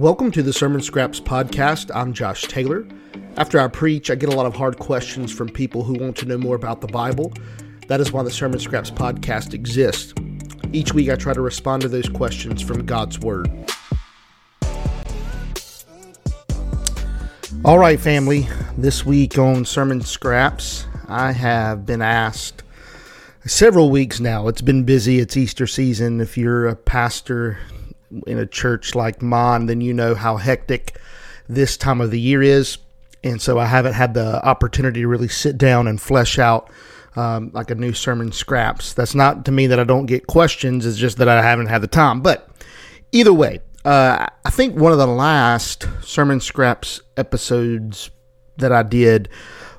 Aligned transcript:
Welcome 0.00 0.30
to 0.30 0.42
the 0.42 0.54
Sermon 0.54 0.80
Scraps 0.80 1.20
podcast. 1.20 1.94
I'm 1.94 2.14
Josh 2.14 2.44
Taylor. 2.44 2.88
After 3.36 3.60
I 3.60 3.68
preach, 3.68 4.10
I 4.10 4.14
get 4.14 4.32
a 4.32 4.34
lot 4.34 4.46
of 4.46 4.56
hard 4.56 4.78
questions 4.78 5.30
from 5.30 5.50
people 5.50 5.84
who 5.84 5.92
want 5.92 6.16
to 6.16 6.24
know 6.24 6.38
more 6.38 6.56
about 6.56 6.80
the 6.80 6.86
Bible. 6.86 7.34
That 7.86 8.00
is 8.00 8.10
why 8.10 8.22
the 8.22 8.30
Sermon 8.30 8.58
Scraps 8.58 8.90
podcast 8.90 9.52
exists. 9.52 10.14
Each 10.72 10.94
week, 10.94 11.10
I 11.10 11.16
try 11.16 11.34
to 11.34 11.42
respond 11.42 11.82
to 11.82 11.88
those 11.88 12.08
questions 12.08 12.62
from 12.62 12.86
God's 12.86 13.18
Word. 13.18 13.50
All 17.62 17.78
right, 17.78 18.00
family. 18.00 18.48
This 18.78 19.04
week 19.04 19.36
on 19.36 19.66
Sermon 19.66 20.00
Scraps, 20.00 20.86
I 21.08 21.32
have 21.32 21.84
been 21.84 22.00
asked 22.00 22.62
several 23.44 23.90
weeks 23.90 24.18
now. 24.18 24.48
It's 24.48 24.62
been 24.62 24.84
busy. 24.84 25.18
It's 25.18 25.36
Easter 25.36 25.66
season. 25.66 26.22
If 26.22 26.38
you're 26.38 26.68
a 26.68 26.74
pastor, 26.74 27.58
in 28.26 28.38
a 28.38 28.46
church 28.46 28.94
like 28.94 29.22
mine, 29.22 29.66
then 29.66 29.80
you 29.80 29.94
know 29.94 30.14
how 30.14 30.36
hectic 30.36 30.98
this 31.48 31.76
time 31.76 32.00
of 32.00 32.10
the 32.10 32.20
year 32.20 32.42
is. 32.42 32.78
And 33.22 33.40
so 33.40 33.58
I 33.58 33.66
haven't 33.66 33.94
had 33.94 34.14
the 34.14 34.44
opportunity 34.44 35.00
to 35.00 35.08
really 35.08 35.28
sit 35.28 35.58
down 35.58 35.86
and 35.86 36.00
flesh 36.00 36.38
out 36.38 36.70
um, 37.16 37.50
like 37.52 37.70
a 37.70 37.74
new 37.74 37.92
sermon 37.92 38.32
scraps. 38.32 38.94
That's 38.94 39.14
not 39.14 39.44
to 39.44 39.52
me 39.52 39.66
that 39.66 39.80
I 39.80 39.84
don't 39.84 40.06
get 40.06 40.26
questions, 40.26 40.86
it's 40.86 40.96
just 40.96 41.18
that 41.18 41.28
I 41.28 41.42
haven't 41.42 41.66
had 41.66 41.82
the 41.82 41.88
time. 41.88 42.20
But 42.20 42.48
either 43.12 43.32
way, 43.32 43.60
uh, 43.84 44.26
I 44.44 44.50
think 44.50 44.76
one 44.76 44.92
of 44.92 44.98
the 44.98 45.06
last 45.06 45.86
sermon 46.02 46.40
scraps 46.40 47.00
episodes 47.16 48.10
that 48.56 48.72
I 48.72 48.82
did 48.82 49.28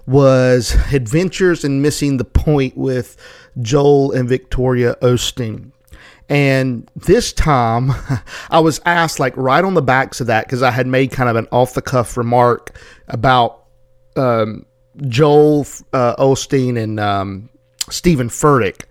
was 0.08 0.76
Adventures 0.92 1.64
in 1.64 1.82
Missing 1.82 2.18
the 2.18 2.26
Point 2.26 2.76
with 2.76 3.18
Joel 3.62 4.12
and 4.12 4.28
Victoria 4.28 4.96
Osteen. 5.02 5.71
And 6.32 6.90
this 6.96 7.34
time 7.34 7.92
I 8.50 8.62
was 8.62 8.80
asked, 8.86 9.20
like, 9.20 9.36
right 9.36 9.64
on 9.64 9.74
the 9.74 9.82
backs 9.82 10.22
of 10.22 10.28
that, 10.28 10.46
because 10.46 10.64
I 10.64 10.72
had 10.72 10.88
made 10.88 11.12
kind 11.12 11.30
of 11.30 11.36
an 11.36 11.46
off 11.52 11.74
the 11.74 11.82
cuff 11.82 12.16
remark 12.16 12.80
about 13.10 13.66
um, 14.16 14.66
Joel 15.08 15.68
uh, 15.92 16.16
Osteen 16.16 16.82
and 16.82 17.02
um, 17.02 17.50
Steven 17.90 18.30
Furtick. 18.30 18.86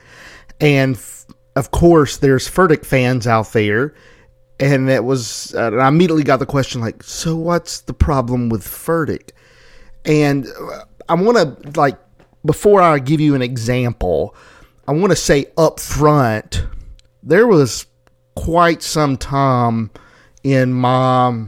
And 0.61 0.97
f- 0.97 1.25
of 1.57 1.71
course, 1.71 2.19
there's 2.19 2.47
Furtick 2.47 2.85
fans 2.85 3.27
out 3.27 3.51
there. 3.55 3.95
And 4.59 4.91
it 4.91 5.05
was, 5.05 5.55
uh, 5.55 5.71
I 5.77 5.89
immediately 5.89 6.25
got 6.25 6.41
the 6.41 6.47
question, 6.47 6.83
like, 6.83 7.03
so 7.03 7.37
what's 7.37 7.81
the 7.81 7.95
problem 7.95 8.51
with 8.51 8.63
Furtick? 8.63 9.31
And 10.05 10.47
uh, 10.47 10.85
I 11.09 11.15
want 11.15 11.39
to, 11.39 11.81
like, 11.81 11.99
before 12.45 12.83
I 12.83 12.99
give 12.99 13.19
you 13.19 13.35
an 13.35 13.41
example, 13.41 14.37
I 14.87 14.93
want 14.93 15.09
to 15.09 15.17
say 15.17 15.47
up 15.57 15.81
front 15.81 16.67
there 17.23 17.47
was 17.47 17.87
quite 18.35 18.83
some 18.83 19.17
time 19.17 19.91
in 20.43 20.73
my 20.73 21.47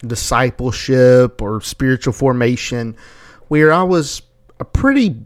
discipleship 0.00 1.40
or 1.40 1.60
spiritual 1.60 2.12
formation 2.12 2.96
where 3.48 3.72
I 3.72 3.82
was 3.82 4.22
a 4.60 4.64
pretty 4.64 5.16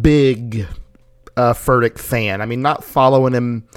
big 0.00 0.66
uh, 1.36 1.52
Furtick 1.52 1.98
fan. 1.98 2.40
I 2.40 2.46
mean, 2.46 2.62
not 2.62 2.84
following 2.84 3.34
him 3.34 3.68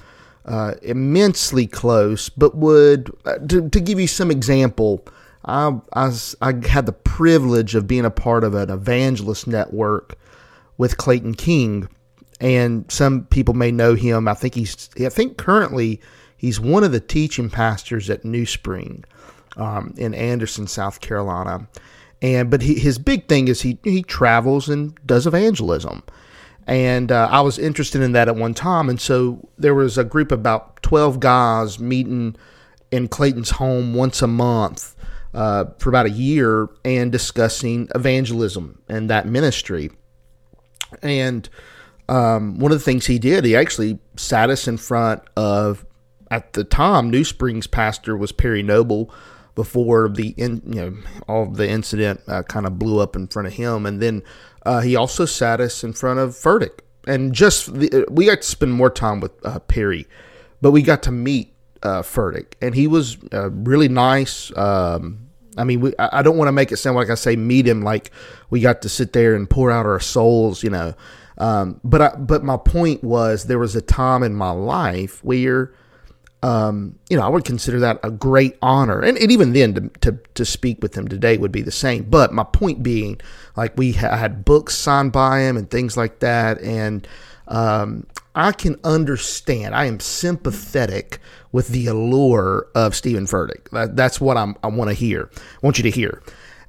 uh, 0.46 0.74
immensely 0.81 1.68
close, 1.68 2.30
but 2.30 2.56
would, 2.56 3.12
uh, 3.26 3.38
to, 3.40 3.70
to, 3.70 3.80
give 3.80 4.00
you 4.00 4.08
some 4.08 4.30
example, 4.30 5.06
I, 5.46 5.80
I, 5.94 6.12
I 6.42 6.68
had 6.68 6.86
the 6.86 6.94
privilege 6.94 7.76
of 7.76 7.88
being 7.88 8.06
a 8.06 8.12
part 8.12 8.44
of 8.44 8.54
an 8.54 8.70
evangelist 8.70 9.48
network 9.48 10.18
with 10.78 10.98
Clayton 10.98 11.36
King 11.36 11.88
and 12.39 12.90
some 12.91 13.25
people 13.25 13.53
may 13.53 13.72
know 13.72 13.96
him. 13.96 14.28
I 14.28 14.34
think 14.34 14.56
he's 14.56 14.90
I 15.00 15.09
think 15.09 15.38
currently 15.38 16.02
he's 16.38 16.59
one 16.59 16.84
of 16.84 16.91
the 16.91 17.00
teaching 17.00 17.50
pastors 17.50 18.09
at 18.09 18.25
New 18.25 18.46
Spring 18.46 19.06
um, 19.58 19.94
in 19.97 20.13
Anderson, 20.13 20.68
South 20.68 21.00
Carolina. 21.00 21.68
And 22.22 22.50
but 22.50 22.62
he, 22.62 22.75
his 22.75 22.97
big 22.97 23.28
thing 23.28 23.47
is 23.47 23.62
he 23.62 23.78
he 23.84 24.03
travels 24.03 24.69
and 24.69 24.97
does 25.06 25.28
evangelism. 25.28 26.03
And 26.66 27.12
uh, 27.12 27.28
I 27.30 27.41
was 27.41 27.59
interested 27.59 28.02
in 28.02 28.13
that 28.13 28.30
at 28.30 28.38
one 28.38 28.53
time, 28.53 28.90
and 28.90 29.00
so 29.00 29.50
there 29.58 29.75
was 29.75 29.97
a 29.97 30.06
group 30.06 30.31
of 30.31 30.40
about 30.40 30.81
twelve 30.81 31.19
guys 31.19 31.79
meeting 31.79 32.38
in 32.91 33.09
Clayton's 33.09 33.50
home 33.50 33.94
once 33.94 34.22
a 34.22 34.28
month 34.28 34.96
uh, 35.34 35.66
for 35.79 35.90
about 35.90 36.06
a 36.06 36.12
year 36.12 36.69
and 36.85 37.12
discussing 37.12 37.90
evangelism 37.94 38.81
and 38.88 39.09
that 39.09 39.28
ministry. 39.28 39.90
And 41.02 41.50
um, 42.09 42.59
one 42.59 42.72
of 42.72 42.78
the 42.78 42.84
things 42.84 43.06
he 43.06 43.19
did, 43.19 43.46
he 43.46 43.56
actually 43.56 44.00
sat 44.16 44.50
us 44.50 44.68
in 44.68 44.78
front 44.78 45.22
of, 45.36 45.86
at 46.30 46.53
the 46.53 46.64
time, 46.64 47.09
New 47.09 47.24
Springs 47.24 47.68
pastor 47.68 48.18
was 48.18 48.31
Perry 48.31 48.64
Noble 48.64 49.14
before 49.56 50.09
the 50.09 50.30
in, 50.30 50.62
you 50.66 50.81
know 50.81 50.97
all 51.28 51.46
the 51.46 51.68
incident 51.69 52.19
uh, 52.28 52.41
kind 52.44 52.66
of 52.66 52.80
blew 52.80 53.00
up 53.00 53.16
in 53.16 53.28
front 53.28 53.47
of 53.47 53.53
him, 53.53 53.86
and 53.86 54.02
then 54.02 54.24
uh, 54.66 54.81
he 54.81 54.96
also 54.96 55.25
sat 55.25 55.62
us 55.62 55.84
in 55.84 55.94
front 55.94 56.19
of 56.19 56.31
Furtick, 56.31 56.80
and 57.06 57.34
just 57.34 57.74
the, 57.74 58.06
we 58.09 58.25
got 58.25 58.41
to 58.41 58.47
spend 58.47 58.74
more 58.74 58.90
time 58.90 59.20
with 59.20 59.31
uh, 59.46 59.59
Perry, 59.59 60.08
but 60.62 60.72
we 60.72 60.81
got 60.81 61.03
to 61.03 61.12
meet 61.12 61.53
uh, 61.84 62.02
Furtick, 62.02 62.53
and 62.62 62.74
he 62.74 62.88
was 62.88 63.18
uh, 63.31 63.52
really 63.52 63.90
nice. 63.90 64.56
Um, 64.58 65.30
I 65.56 65.64
mean, 65.66 65.81
we, 65.81 65.94
I 66.00 66.24
don't 66.24 66.38
want 66.38 66.47
to 66.47 66.53
make 66.53 66.72
it 66.72 66.78
sound 66.78 66.96
like 66.96 67.12
I 67.12 67.16
say 67.16 67.35
meet 67.35 67.68
him 67.68 67.84
like 67.84 68.09
we 68.50 68.59
got 68.59 68.81
to 68.81 68.90
sit 68.90 69.14
there 69.14 69.35
and 69.35 69.47
pour 69.47 69.70
out 69.70 69.85
our 69.85 70.00
souls, 70.00 70.64
you 70.64 70.72
know. 70.72 70.96
Um, 71.38 71.80
but 71.84 72.02
I, 72.02 72.16
but 72.16 72.44
my 72.44 72.58
point 72.58 73.04
was 73.04 73.46
there 73.46 73.60
was 73.60 73.76
a 73.76 73.82
time 73.82 74.24
in 74.24 74.36
my 74.36 74.52
life 74.52 75.24
where, 75.24 75.74
um, 76.44 77.00
you 77.10 77.18
know, 77.18 77.24
I 77.24 77.30
would 77.30 77.46
consider 77.46 77.80
that 77.80 78.00
a 78.04 78.12
great 78.12 78.58
honor, 78.62 79.02
and, 79.02 79.18
and 79.18 79.32
even 79.32 79.54
then 79.54 79.74
to, 79.74 80.12
to, 80.12 80.20
to 80.36 80.46
speak 80.46 80.82
with 80.82 80.96
him 80.96 81.08
today 81.08 81.38
would 81.38 81.52
be 81.52 81.62
the 81.62 81.72
same. 81.72 82.04
But 82.04 82.34
my 82.34 82.44
point 82.44 82.84
being, 82.84 83.20
like 83.56 83.78
we 83.78 83.94
ha- 83.94 84.16
had 84.16 84.46
books 84.46 84.76
signed 84.76 85.12
by 85.12 85.42
him 85.42 85.58
and 85.58 85.70
things 85.70 85.98
like 85.98 86.20
that, 86.20 86.62
and 86.62 87.08
um, 87.48 88.06
I 88.36 88.52
can 88.52 88.80
understand. 88.84 89.76
I 89.76 89.86
am 89.86 90.00
sympathetic 90.00 91.20
with 91.52 91.70
the 91.70 91.88
allure 91.88 92.68
of 92.76 92.96
Steven 92.96 93.26
Furtick. 93.26 93.70
That, 93.72 93.96
that's 93.96 94.20
what 94.20 94.38
I'm, 94.38 94.56
I 94.64 94.68
want 94.68 94.90
to 94.90 94.96
hear. 94.96 95.30
I 95.34 95.60
want 95.62 95.78
you 95.78 95.84
to 95.84 95.92
hear. 95.92 96.22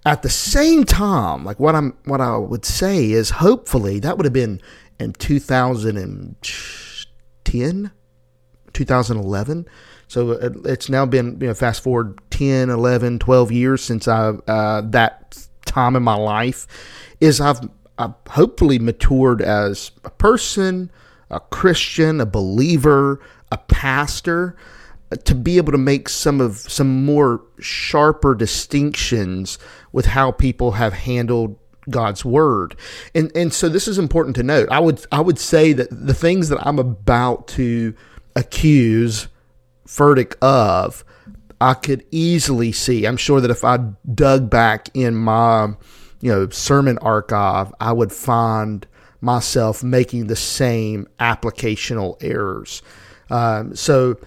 At 0.06 0.22
the 0.22 0.28
same 0.28 0.84
time, 0.84 1.44
like 1.44 1.58
what 1.58 1.74
I'm 1.74 1.96
what 2.04 2.20
I 2.20 2.36
would 2.36 2.66
say 2.66 3.10
is 3.10 3.30
hopefully 3.30 4.00
that 4.00 4.18
would 4.18 4.26
have 4.26 4.34
been 4.34 4.60
in 5.00 5.14
2010, 5.14 7.90
2011. 8.72 9.66
So 10.06 10.30
it's 10.30 10.88
now 10.88 11.06
been, 11.06 11.38
you 11.40 11.48
know, 11.48 11.54
fast 11.54 11.82
forward 11.82 12.20
10, 12.30 12.70
11, 12.70 13.18
12 13.18 13.52
years 13.52 13.82
since 13.82 14.06
I, 14.06 14.28
uh, 14.46 14.82
that 14.90 15.48
time 15.64 15.96
in 15.96 16.02
my 16.02 16.14
life 16.14 16.66
is 17.20 17.40
I've, 17.40 17.60
I've 17.98 18.12
hopefully 18.28 18.78
matured 18.78 19.40
as 19.40 19.90
a 20.04 20.10
person, 20.10 20.90
a 21.30 21.40
Christian, 21.40 22.20
a 22.20 22.26
believer, 22.26 23.20
a 23.50 23.58
pastor 23.58 24.56
to 25.24 25.34
be 25.34 25.56
able 25.56 25.72
to 25.72 25.78
make 25.78 26.08
some 26.08 26.40
of 26.40 26.56
some 26.56 27.04
more 27.04 27.42
sharper 27.60 28.34
distinctions 28.34 29.58
with 29.92 30.06
how 30.06 30.32
people 30.32 30.72
have 30.72 30.92
handled 30.92 31.56
God's 31.90 32.24
word. 32.24 32.76
And 33.14 33.30
and 33.36 33.52
so 33.52 33.68
this 33.68 33.86
is 33.88 33.98
important 33.98 34.36
to 34.36 34.42
note. 34.42 34.68
I 34.70 34.80
would 34.80 35.04
I 35.12 35.20
would 35.20 35.38
say 35.38 35.72
that 35.72 35.88
the 35.90 36.14
things 36.14 36.48
that 36.48 36.66
I'm 36.66 36.78
about 36.78 37.48
to 37.48 37.94
accuse 38.36 39.28
Furtick 39.86 40.34
of, 40.40 41.04
I 41.60 41.74
could 41.74 42.04
easily 42.10 42.72
see. 42.72 43.04
I'm 43.04 43.18
sure 43.18 43.40
that 43.40 43.50
if 43.50 43.64
I 43.64 43.78
dug 44.14 44.48
back 44.48 44.88
in 44.94 45.14
my 45.14 45.74
you 46.20 46.32
know 46.32 46.48
sermon 46.48 46.98
archive, 46.98 47.72
I 47.80 47.92
would 47.92 48.12
find 48.12 48.86
myself 49.20 49.82
making 49.82 50.26
the 50.26 50.36
same 50.36 51.06
applicational 51.18 52.16
errors. 52.22 52.82
Um, 53.30 53.74
so 53.74 54.18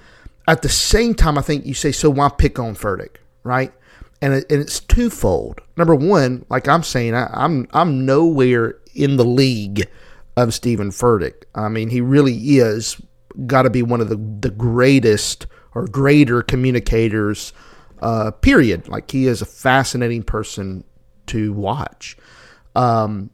at 0.47 0.61
the 0.61 0.69
same 0.69 1.13
time, 1.13 1.37
I 1.37 1.41
think 1.41 1.65
you 1.65 1.73
say, 1.73 1.91
so 1.91 2.09
why 2.09 2.29
pick 2.29 2.57
on 2.57 2.75
Furtick, 2.75 3.17
right? 3.43 3.73
And, 4.21 4.33
it, 4.33 4.51
and 4.51 4.61
it's 4.61 4.79
twofold. 4.79 5.61
Number 5.75 5.93
one, 5.93 6.45
like 6.49 6.67
I'm 6.67 6.83
saying, 6.83 7.13
I, 7.13 7.29
I'm 7.31 7.67
I'm 7.73 8.05
nowhere 8.05 8.79
in 8.95 9.17
the 9.17 9.25
league 9.25 9.87
of 10.35 10.53
Steven 10.53 10.89
Furtick. 10.89 11.43
I 11.53 11.67
mean, 11.67 11.89
he 11.89 12.01
really 12.01 12.35
is 12.57 12.99
got 13.45 13.63
to 13.63 13.69
be 13.69 13.83
one 13.83 14.01
of 14.01 14.09
the 14.09 14.15
the 14.15 14.49
greatest 14.49 15.45
or 15.75 15.85
greater 15.85 16.41
communicators. 16.41 17.53
Uh, 17.99 18.29
period. 18.29 18.87
Like 18.87 19.09
he 19.09 19.25
is 19.25 19.41
a 19.41 19.45
fascinating 19.45 20.21
person 20.23 20.83
to 21.27 21.51
watch. 21.53 22.15
Um, 22.75 23.31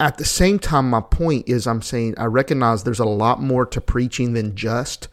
at 0.00 0.16
the 0.16 0.24
same 0.24 0.60
time, 0.60 0.90
my 0.90 1.00
point 1.00 1.48
is, 1.48 1.66
I'm 1.66 1.82
saying 1.82 2.14
I 2.18 2.26
recognize 2.26 2.84
there's 2.84 3.00
a 3.00 3.04
lot 3.04 3.42
more 3.42 3.66
to 3.66 3.80
preaching 3.80 4.34
than 4.34 4.54
just 4.54 5.08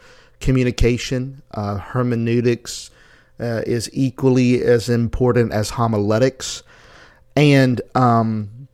communication, 0.46 1.42
uh, 1.56 1.78
hermeneutics 1.78 2.92
uh, 3.40 3.64
is 3.66 3.90
equally 3.92 4.62
as 4.62 4.90
important 4.90 5.52
as 5.52 5.72
homiletics. 5.72 6.62
And 7.36 7.82
um, 7.96 8.68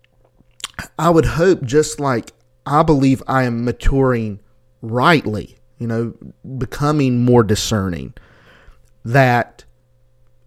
I 0.99 1.09
would 1.09 1.25
hope, 1.25 1.63
just 1.63 1.97
like 1.97 2.33
I 2.65 2.83
believe 2.83 3.23
I 3.25 3.43
am 3.43 3.63
maturing 3.63 4.41
rightly, 4.81 5.57
you 5.79 5.87
know, 5.87 6.13
becoming 6.57 7.23
more 7.23 7.41
discerning, 7.41 8.15
that 9.05 9.63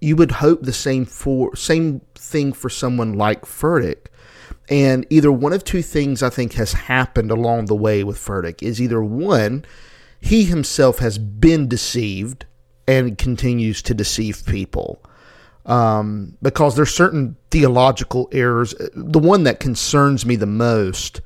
you 0.02 0.14
would 0.16 0.30
hope 0.30 0.60
the 0.60 0.74
same 0.74 1.06
for 1.06 1.56
same 1.56 2.02
thing 2.14 2.52
for 2.52 2.68
someone 2.68 3.14
like 3.14 3.46
Furtick. 3.46 4.08
And 4.68 5.06
either 5.08 5.32
one 5.32 5.54
of 5.54 5.64
two 5.64 5.80
things 5.80 6.22
I 6.22 6.28
think 6.28 6.52
has 6.52 6.74
happened 6.74 7.30
along 7.30 7.64
the 7.64 7.74
way 7.74 8.04
with 8.04 8.18
Furtick 8.18 8.62
is 8.62 8.80
either 8.80 9.02
one, 9.02 9.64
he 10.24 10.44
himself 10.44 11.00
has 11.00 11.18
been 11.18 11.68
deceived 11.68 12.46
and 12.88 13.18
continues 13.18 13.82
to 13.82 13.92
deceive 13.92 14.42
people. 14.46 15.04
Um, 15.66 16.38
because 16.40 16.76
there's 16.76 16.94
certain 16.94 17.36
theological 17.50 18.30
errors. 18.32 18.74
The 18.94 19.18
one 19.18 19.44
that 19.44 19.60
concerns 19.60 20.24
me 20.24 20.36
the 20.36 20.46
most 20.46 21.20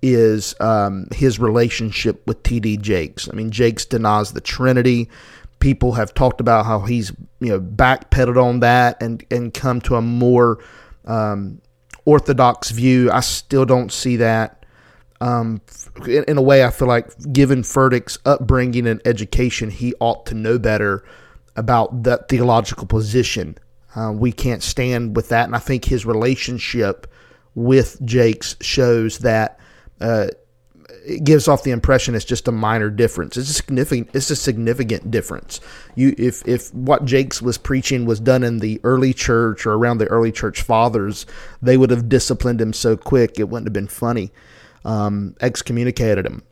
is 0.00 0.54
um, 0.60 1.08
his 1.12 1.38
relationship 1.38 2.26
with 2.26 2.42
T.D. 2.42 2.78
Jakes. 2.78 3.28
I 3.30 3.36
mean, 3.36 3.50
Jakes 3.50 3.84
denies 3.84 4.32
the 4.32 4.40
Trinity. 4.40 5.10
People 5.60 5.92
have 5.92 6.14
talked 6.14 6.40
about 6.40 6.64
how 6.64 6.80
he's 6.80 7.12
you 7.40 7.50
know 7.50 7.60
backpedaled 7.60 8.42
on 8.42 8.60
that 8.60 9.02
and 9.02 9.24
and 9.30 9.52
come 9.52 9.82
to 9.82 9.96
a 9.96 10.02
more 10.02 10.58
um, 11.04 11.60
orthodox 12.06 12.70
view. 12.70 13.10
I 13.10 13.20
still 13.20 13.66
don't 13.66 13.92
see 13.92 14.16
that. 14.16 14.57
Um, 15.20 15.60
in, 16.06 16.24
in, 16.28 16.38
a 16.38 16.42
way, 16.42 16.64
I 16.64 16.70
feel 16.70 16.88
like 16.88 17.10
given 17.32 17.62
Furtick's 17.62 18.18
upbringing 18.24 18.86
and 18.86 19.00
education, 19.04 19.70
he 19.70 19.94
ought 19.98 20.26
to 20.26 20.34
know 20.34 20.58
better 20.58 21.04
about 21.56 22.04
that 22.04 22.28
theological 22.28 22.86
position. 22.86 23.58
Uh, 23.96 24.12
we 24.12 24.30
can't 24.30 24.62
stand 24.62 25.16
with 25.16 25.28
that, 25.30 25.46
and 25.46 25.56
I 25.56 25.58
think 25.58 25.84
his 25.84 26.06
relationship 26.06 27.12
with 27.54 28.00
Jakes 28.04 28.54
shows 28.60 29.18
that 29.18 29.58
uh, 30.00 30.28
it 31.04 31.24
gives 31.24 31.48
off 31.48 31.62
the 31.62 31.70
impression 31.70 32.14
it's 32.14 32.24
just 32.24 32.48
a 32.48 32.52
minor 32.52 32.90
difference. 32.90 33.36
It's 33.36 33.50
a 33.50 33.54
significant. 33.54 34.10
It's 34.14 34.30
a 34.30 34.36
significant 34.36 35.10
difference. 35.10 35.60
You, 35.96 36.14
if 36.18 36.46
if 36.46 36.72
what 36.74 37.04
Jakes 37.04 37.42
was 37.42 37.58
preaching 37.58 38.04
was 38.04 38.20
done 38.20 38.44
in 38.44 38.58
the 38.58 38.80
early 38.84 39.12
church 39.12 39.66
or 39.66 39.72
around 39.72 39.98
the 39.98 40.06
early 40.06 40.30
church 40.30 40.62
fathers, 40.62 41.26
they 41.62 41.76
would 41.76 41.90
have 41.90 42.08
disciplined 42.08 42.60
him 42.60 42.72
so 42.72 42.96
quick 42.96 43.38
it 43.38 43.48
wouldn't 43.48 43.66
have 43.66 43.72
been 43.72 43.88
funny. 43.88 44.30
Um, 44.88 45.36
excommunicated 45.42 46.24
him. 46.24 46.42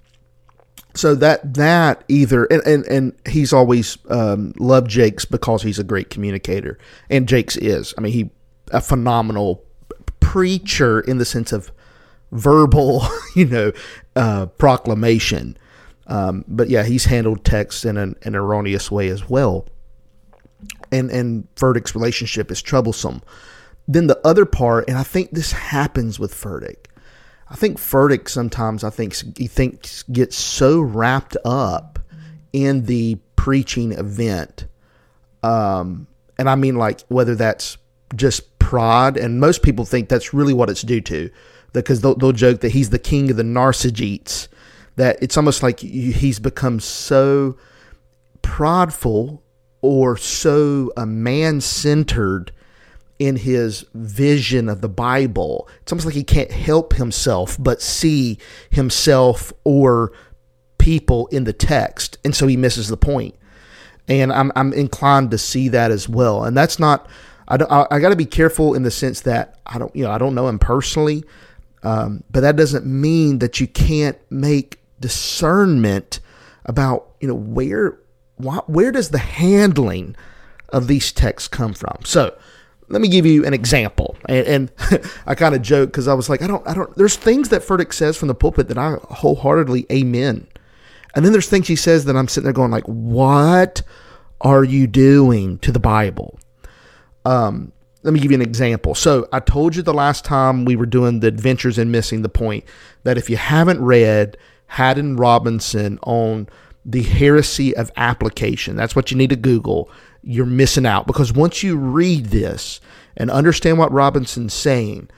So 0.94 1.14
that 1.14 1.54
that 1.54 2.04
either 2.08 2.44
and 2.44 2.62
and, 2.66 2.84
and 2.86 3.12
he's 3.26 3.52
always 3.52 3.96
um, 4.10 4.52
loved 4.58 4.90
Jakes 4.90 5.24
because 5.24 5.62
he's 5.62 5.78
a 5.78 5.84
great 5.84 6.10
communicator, 6.10 6.78
and 7.08 7.26
Jakes 7.26 7.56
is. 7.56 7.94
I 7.96 8.02
mean, 8.02 8.12
he 8.12 8.30
a 8.72 8.80
phenomenal 8.80 9.64
preacher 10.20 11.00
in 11.00 11.18
the 11.18 11.24
sense 11.24 11.52
of 11.52 11.70
verbal, 12.32 13.06
you 13.36 13.46
know, 13.46 13.72
uh, 14.16 14.46
proclamation. 14.46 15.56
Um, 16.06 16.44
but 16.46 16.68
yeah, 16.68 16.84
he's 16.84 17.06
handled 17.06 17.44
text 17.44 17.84
in 17.84 17.96
an, 17.96 18.14
an, 18.22 18.36
erroneous 18.36 18.90
way 18.90 19.08
as 19.08 19.28
well. 19.28 19.66
And 20.92 21.10
and 21.10 21.48
Furtick's 21.56 21.94
relationship 21.94 22.50
is 22.50 22.60
troublesome. 22.60 23.22
Then 23.88 24.06
the 24.06 24.20
other 24.26 24.44
part, 24.44 24.88
and 24.88 24.98
I 24.98 25.02
think 25.02 25.30
this 25.30 25.52
happens 25.52 26.18
with 26.18 26.34
Furtick. 26.34 26.86
I 27.48 27.54
think 27.54 27.78
Furtick 27.78 28.28
sometimes 28.28 28.82
I 28.82 28.90
think 28.90 29.38
he 29.38 29.46
thinks 29.46 30.02
gets 30.04 30.36
so 30.36 30.80
wrapped 30.80 31.36
up 31.44 31.98
in 32.52 32.84
the 32.86 33.18
preaching 33.36 33.92
event. 33.92 34.66
Um, 35.42 36.08
and 36.38 36.50
I 36.50 36.56
mean 36.56 36.76
like 36.76 37.02
whether 37.08 37.34
that's 37.34 37.78
just 38.14 38.58
pride, 38.58 39.16
and 39.16 39.40
most 39.40 39.62
people 39.62 39.84
think 39.84 40.08
that's 40.08 40.34
really 40.34 40.54
what 40.54 40.70
it's 40.70 40.82
due 40.82 41.00
to 41.02 41.30
because 41.72 42.00
they'll, 42.00 42.14
they'll 42.14 42.32
joke 42.32 42.60
that 42.60 42.72
he's 42.72 42.90
the 42.90 42.98
king 42.98 43.30
of 43.30 43.36
the 43.36 43.42
narcigetes. 43.42 44.48
That 44.96 45.18
it's 45.20 45.36
almost 45.36 45.62
like 45.62 45.80
he's 45.80 46.38
become 46.38 46.80
so 46.80 47.58
prideful 48.42 49.42
or 49.82 50.16
so 50.16 50.90
uh, 50.96 51.04
man 51.04 51.60
centered 51.60 52.50
in 53.18 53.36
his 53.36 53.84
vision 53.94 54.68
of 54.68 54.80
the 54.80 54.88
Bible. 54.88 55.68
It's 55.82 55.92
almost 55.92 56.06
like 56.06 56.14
he 56.14 56.24
can't 56.24 56.50
help 56.50 56.94
himself 56.94 57.56
but 57.58 57.80
see 57.80 58.38
himself 58.70 59.52
or 59.64 60.12
people 60.78 61.26
in 61.28 61.44
the 61.44 61.52
text, 61.52 62.18
and 62.24 62.34
so 62.34 62.46
he 62.46 62.56
misses 62.56 62.88
the 62.88 62.96
point. 62.96 63.34
And 64.08 64.32
I'm 64.32 64.52
I'm 64.54 64.72
inclined 64.72 65.30
to 65.32 65.38
see 65.38 65.68
that 65.68 65.90
as 65.90 66.08
well. 66.08 66.44
And 66.44 66.56
that's 66.56 66.78
not 66.78 67.08
I 67.48 67.56
I, 67.56 67.96
I 67.96 67.98
got 68.00 68.10
to 68.10 68.16
be 68.16 68.26
careful 68.26 68.74
in 68.74 68.82
the 68.82 68.90
sense 68.90 69.22
that 69.22 69.58
I 69.66 69.78
don't 69.78 69.94
you 69.96 70.04
know 70.04 70.10
I 70.10 70.18
don't 70.18 70.34
know 70.34 70.48
him 70.48 70.58
personally, 70.58 71.24
um, 71.82 72.22
but 72.30 72.40
that 72.40 72.56
doesn't 72.56 72.86
mean 72.86 73.38
that 73.38 73.60
you 73.60 73.66
can't 73.66 74.18
make 74.30 74.80
discernment 75.00 76.20
about 76.66 77.08
you 77.20 77.28
know 77.28 77.34
where 77.34 77.98
where 78.66 78.92
does 78.92 79.10
the 79.10 79.18
handling 79.18 80.14
of 80.68 80.88
these 80.88 81.12
texts 81.12 81.48
come 81.48 81.72
from. 81.72 81.96
So 82.04 82.36
let 82.88 83.02
me 83.02 83.08
give 83.08 83.26
you 83.26 83.44
an 83.44 83.52
example, 83.54 84.16
and, 84.28 84.46
and 84.46 84.72
I 85.26 85.34
kind 85.34 85.54
of 85.54 85.62
joke 85.62 85.90
because 85.90 86.08
I 86.08 86.14
was 86.14 86.28
like, 86.28 86.42
I 86.42 86.46
don't, 86.46 86.66
I 86.66 86.74
don't. 86.74 86.94
There's 86.96 87.16
things 87.16 87.48
that 87.48 87.62
Furtick 87.62 87.92
says 87.92 88.16
from 88.16 88.28
the 88.28 88.34
pulpit 88.34 88.68
that 88.68 88.78
I 88.78 88.96
wholeheartedly 89.10 89.86
amen, 89.90 90.46
and 91.14 91.24
then 91.24 91.32
there's 91.32 91.48
things 91.48 91.68
he 91.68 91.76
says 91.76 92.04
that 92.04 92.16
I'm 92.16 92.28
sitting 92.28 92.44
there 92.44 92.52
going 92.52 92.70
like, 92.70 92.84
what 92.84 93.82
are 94.40 94.64
you 94.64 94.86
doing 94.86 95.58
to 95.58 95.72
the 95.72 95.80
Bible? 95.80 96.38
Um, 97.24 97.72
let 98.02 98.12
me 98.12 98.20
give 98.20 98.30
you 98.30 98.36
an 98.36 98.42
example. 98.42 98.94
So 98.94 99.28
I 99.32 99.40
told 99.40 99.74
you 99.74 99.82
the 99.82 99.92
last 99.92 100.24
time 100.24 100.64
we 100.64 100.76
were 100.76 100.86
doing 100.86 101.20
the 101.20 101.26
adventures 101.26 101.76
in 101.76 101.90
missing 101.90 102.22
the 102.22 102.28
point 102.28 102.64
that 103.02 103.18
if 103.18 103.28
you 103.28 103.36
haven't 103.36 103.82
read 103.82 104.36
Haddon 104.66 105.16
Robinson 105.16 105.98
on 106.04 106.48
the 106.84 107.02
heresy 107.02 107.74
of 107.76 107.90
application, 107.96 108.76
that's 108.76 108.94
what 108.94 109.10
you 109.10 109.16
need 109.16 109.30
to 109.30 109.36
Google. 109.36 109.90
You're 110.28 110.44
missing 110.44 110.86
out 110.86 111.06
because 111.06 111.32
once 111.32 111.62
you 111.62 111.76
read 111.76 112.26
this 112.26 112.80
and 113.16 113.30
understand 113.30 113.78
what 113.78 113.92
Robinson's 113.92 114.54
saying, 114.54 115.08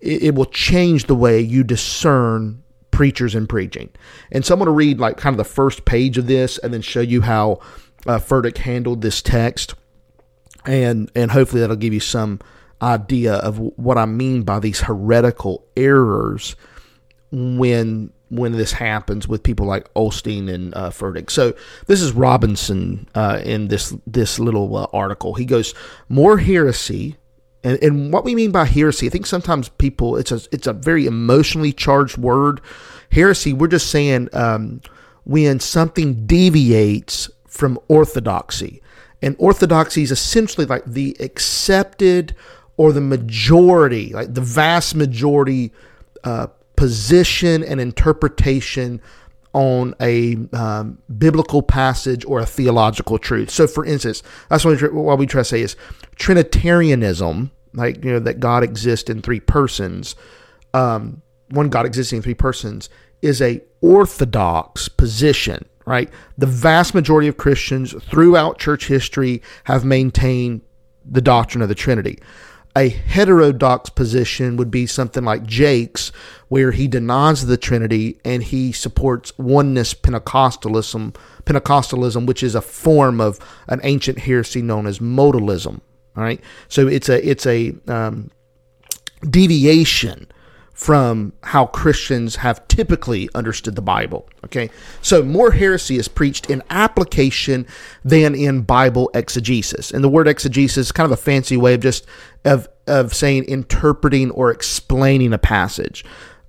it, 0.00 0.22
it 0.22 0.34
will 0.34 0.46
change 0.46 1.06
the 1.06 1.14
way 1.14 1.40
you 1.40 1.64
discern 1.64 2.62
preachers 2.90 3.34
and 3.34 3.48
preaching. 3.48 3.88
And 4.30 4.44
so 4.44 4.52
I'm 4.52 4.58
going 4.58 4.66
to 4.66 4.72
read 4.72 5.00
like 5.00 5.16
kind 5.16 5.32
of 5.32 5.38
the 5.38 5.44
first 5.44 5.86
page 5.86 6.18
of 6.18 6.26
this 6.26 6.58
and 6.58 6.72
then 6.72 6.82
show 6.82 7.00
you 7.00 7.22
how 7.22 7.60
uh, 8.06 8.18
Furtick 8.18 8.58
handled 8.58 9.00
this 9.00 9.22
text 9.22 9.74
and 10.64 11.10
and 11.14 11.30
hopefully 11.30 11.60
that'll 11.60 11.76
give 11.76 11.94
you 11.94 12.00
some 12.00 12.40
idea 12.80 13.34
of 13.34 13.58
what 13.58 13.98
I 13.98 14.06
mean 14.06 14.42
by 14.42 14.58
these 14.58 14.80
heretical 14.80 15.64
errors 15.76 16.56
when 17.30 18.12
when 18.32 18.52
this 18.52 18.72
happens 18.72 19.28
with 19.28 19.42
people 19.42 19.66
like 19.66 19.92
Osteen 19.92 20.52
and 20.52 20.74
uh, 20.74 20.88
Furtick. 20.88 21.30
So 21.30 21.52
this 21.86 22.00
is 22.00 22.12
Robinson 22.12 23.06
uh, 23.14 23.42
in 23.44 23.68
this 23.68 23.94
this 24.06 24.38
little 24.38 24.74
uh, 24.74 24.86
article. 24.92 25.34
He 25.34 25.44
goes 25.44 25.74
more 26.08 26.38
heresy. 26.38 27.16
And, 27.62 27.78
and 27.80 28.12
what 28.12 28.24
we 28.24 28.34
mean 28.34 28.50
by 28.50 28.64
heresy, 28.64 29.06
I 29.06 29.10
think 29.10 29.26
sometimes 29.26 29.68
people 29.68 30.16
it's 30.16 30.32
a 30.32 30.40
it's 30.50 30.66
a 30.66 30.72
very 30.72 31.04
emotionally 31.04 31.74
charged 31.74 32.16
word. 32.16 32.62
Heresy, 33.12 33.52
we're 33.52 33.68
just 33.68 33.90
saying 33.90 34.30
um, 34.32 34.80
when 35.24 35.60
something 35.60 36.26
deviates 36.26 37.30
from 37.46 37.78
orthodoxy. 37.88 38.82
And 39.20 39.36
orthodoxy 39.38 40.02
is 40.02 40.10
essentially 40.10 40.66
like 40.66 40.84
the 40.86 41.14
accepted 41.20 42.34
or 42.78 42.92
the 42.92 43.02
majority, 43.02 44.14
like 44.14 44.32
the 44.32 44.40
vast 44.40 44.94
majority 44.94 45.70
uh, 46.24 46.46
position 46.82 47.62
and 47.62 47.80
interpretation 47.80 49.00
on 49.52 49.94
a 50.00 50.36
um, 50.52 50.98
biblical 51.16 51.62
passage 51.62 52.24
or 52.24 52.40
a 52.40 52.44
theological 52.44 53.20
truth. 53.20 53.50
So, 53.50 53.68
for 53.68 53.84
instance, 53.84 54.20
that's 54.48 54.64
what 54.64 54.82
we, 54.82 54.88
what 54.88 55.16
we 55.16 55.26
try 55.26 55.42
to 55.42 55.44
say 55.44 55.60
is 55.60 55.76
Trinitarianism, 56.16 57.52
like 57.72 58.04
you 58.04 58.10
know 58.10 58.18
that 58.18 58.40
God 58.40 58.64
exists 58.64 59.08
in 59.08 59.22
three 59.22 59.38
persons, 59.38 60.16
um, 60.74 61.22
one 61.50 61.68
God 61.68 61.86
existing 61.86 62.16
in 62.16 62.22
three 62.24 62.34
persons, 62.34 62.90
is 63.20 63.40
a 63.40 63.62
orthodox 63.80 64.88
position 64.88 65.64
right? 65.84 66.08
The 66.38 66.46
vast 66.46 66.94
majority 66.94 67.26
of 67.26 67.36
Christians 67.36 67.92
throughout 68.04 68.60
church 68.60 68.86
history 68.86 69.42
have 69.64 69.84
maintained 69.84 70.60
the 71.04 71.20
doctrine 71.20 71.60
of 71.60 71.68
the 71.68 71.74
Trinity. 71.74 72.20
A 72.76 72.88
heterodox 72.88 73.90
position 73.90 74.56
would 74.56 74.70
be 74.70 74.86
something 74.86 75.24
like 75.24 75.44
Jakes, 75.44 76.10
where 76.52 76.72
he 76.72 76.86
denies 76.86 77.46
the 77.46 77.56
Trinity 77.56 78.20
and 78.26 78.42
he 78.42 78.72
supports 78.72 79.32
oneness 79.38 79.94
Pentecostalism, 79.94 81.16
Pentecostalism, 81.46 82.26
which 82.26 82.42
is 82.42 82.54
a 82.54 82.60
form 82.60 83.22
of 83.22 83.38
an 83.68 83.80
ancient 83.84 84.18
heresy 84.18 84.60
known 84.60 84.86
as 84.86 84.98
modalism. 84.98 85.80
All 86.14 86.22
right, 86.22 86.42
so 86.68 86.86
it's 86.86 87.08
a 87.08 87.26
it's 87.26 87.46
a 87.46 87.74
um, 87.88 88.30
deviation 89.22 90.26
from 90.74 91.32
how 91.42 91.64
Christians 91.66 92.36
have 92.36 92.68
typically 92.68 93.30
understood 93.34 93.74
the 93.74 93.80
Bible. 93.80 94.28
Okay, 94.44 94.68
so 95.00 95.22
more 95.22 95.52
heresy 95.52 95.96
is 95.96 96.06
preached 96.06 96.50
in 96.50 96.62
application 96.68 97.66
than 98.04 98.34
in 98.34 98.60
Bible 98.60 99.10
exegesis. 99.14 99.90
And 99.90 100.04
the 100.04 100.08
word 100.10 100.28
exegesis 100.28 100.88
is 100.88 100.92
kind 100.92 101.06
of 101.06 101.18
a 101.18 101.22
fancy 101.22 101.56
way 101.56 101.72
of 101.72 101.80
just 101.80 102.04
of 102.44 102.68
of 102.86 103.14
saying 103.14 103.44
interpreting 103.44 104.30
or 104.32 104.50
explaining 104.50 105.32
a 105.32 105.38
passage. 105.38 106.04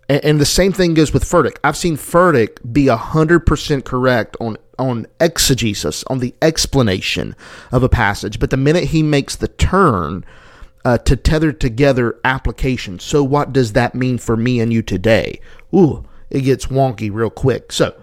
And, 0.09 0.23
and 0.23 0.41
the 0.41 0.45
same 0.45 0.71
thing 0.71 0.93
goes 0.93 1.13
with 1.13 1.23
Furtick. 1.23 1.57
I've 1.63 1.77
seen 1.77 1.97
Furtick 1.97 2.57
be 2.71 2.85
100% 2.85 3.83
correct 3.83 4.37
on 4.39 4.57
on 4.79 5.05
exegesis, 5.19 6.03
on 6.07 6.17
the 6.17 6.33
explanation 6.41 7.35
of 7.71 7.83
a 7.83 7.89
passage, 7.89 8.39
but 8.39 8.49
the 8.49 8.57
minute 8.57 8.85
he 8.85 9.03
makes 9.03 9.35
the 9.35 9.47
turn 9.47 10.25
uh, 10.83 10.97
to 10.97 11.15
tether 11.15 11.51
together 11.51 12.19
application, 12.23 12.97
so 12.97 13.23
what 13.23 13.53
does 13.53 13.73
that 13.73 13.93
mean 13.93 14.17
for 14.17 14.35
me 14.35 14.59
and 14.59 14.73
you 14.73 14.81
today? 14.81 15.39
Ooh, 15.73 16.03
it 16.29 16.41
gets 16.41 16.65
wonky 16.65 17.11
real 17.13 17.29
quick. 17.29 17.71
So 17.71 17.95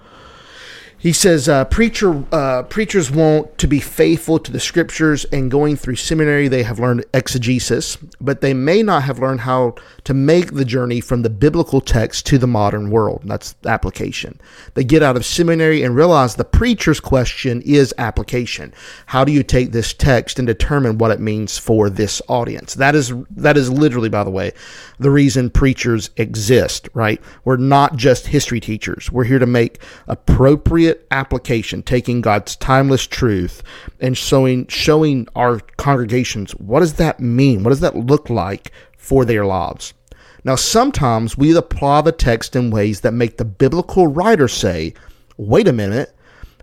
he 1.00 1.12
says 1.12 1.48
uh, 1.48 1.64
preacher 1.64 2.24
uh, 2.32 2.62
preachers 2.64 3.10
want 3.10 3.56
to 3.58 3.66
be 3.66 3.80
faithful 3.80 4.38
to 4.38 4.52
the 4.52 4.60
scriptures 4.60 5.24
and 5.26 5.50
going 5.50 5.74
through 5.74 5.96
seminary 5.96 6.46
they 6.46 6.62
have 6.62 6.78
learned 6.78 7.04
exegesis 7.14 7.96
but 8.20 8.40
they 8.40 8.54
may 8.54 8.82
not 8.82 9.02
have 9.02 9.18
learned 9.18 9.40
how 9.40 9.74
to 10.04 10.14
make 10.14 10.52
the 10.54 10.64
journey 10.64 11.00
from 11.00 11.22
the 11.22 11.30
biblical 11.30 11.80
text 11.80 12.26
to 12.26 12.38
the 12.38 12.46
modern 12.46 12.90
world. 12.90 13.22
That's 13.24 13.54
application. 13.64 14.40
They 14.74 14.84
get 14.84 15.02
out 15.02 15.16
of 15.16 15.24
seminary 15.24 15.82
and 15.82 15.94
realize 15.94 16.34
the 16.34 16.44
preacher's 16.44 17.00
question 17.00 17.62
is 17.62 17.94
application. 17.98 18.74
How 19.06 19.24
do 19.24 19.32
you 19.32 19.42
take 19.42 19.72
this 19.72 19.92
text 19.92 20.38
and 20.38 20.46
determine 20.46 20.98
what 20.98 21.10
it 21.10 21.20
means 21.20 21.58
for 21.58 21.88
this 21.88 22.20
audience? 22.28 22.74
That 22.74 22.94
is 22.94 23.12
that 23.30 23.56
is 23.56 23.70
literally 23.70 24.08
by 24.08 24.24
the 24.24 24.30
way 24.30 24.52
the 24.98 25.10
reason 25.10 25.50
preachers 25.50 26.10
exist 26.16 26.88
right? 26.92 27.20
We're 27.44 27.56
not 27.56 27.96
just 27.96 28.26
history 28.26 28.60
teachers. 28.60 29.10
We're 29.10 29.24
here 29.24 29.38
to 29.38 29.46
make 29.46 29.80
appropriate 30.08 30.89
immediate 30.90 31.06
application, 31.10 31.82
taking 31.82 32.20
God's 32.20 32.56
timeless 32.56 33.06
truth 33.06 33.62
and 34.00 34.16
showing 34.16 34.66
showing 34.68 35.26
our 35.34 35.60
congregations 35.76 36.52
what 36.52 36.80
does 36.80 36.94
that 36.94 37.20
mean? 37.20 37.62
What 37.62 37.70
does 37.70 37.80
that 37.80 37.96
look 37.96 38.30
like 38.30 38.72
for 38.96 39.24
their 39.24 39.44
lives? 39.44 39.94
Now, 40.42 40.56
sometimes 40.56 41.36
we 41.36 41.54
apply 41.54 42.00
the 42.02 42.12
text 42.12 42.56
in 42.56 42.70
ways 42.70 43.02
that 43.02 43.12
make 43.12 43.36
the 43.36 43.44
biblical 43.44 44.06
writer 44.06 44.48
say, 44.48 44.94
wait 45.36 45.68
a 45.68 45.72
minute, 45.72 46.14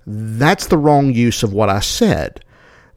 that's 0.06 0.68
the 0.68 0.80
wrong 0.80 1.14
use 1.14 1.44
of 1.44 1.54
what 1.54 1.70
I 1.70 1.80
said. 1.80 2.44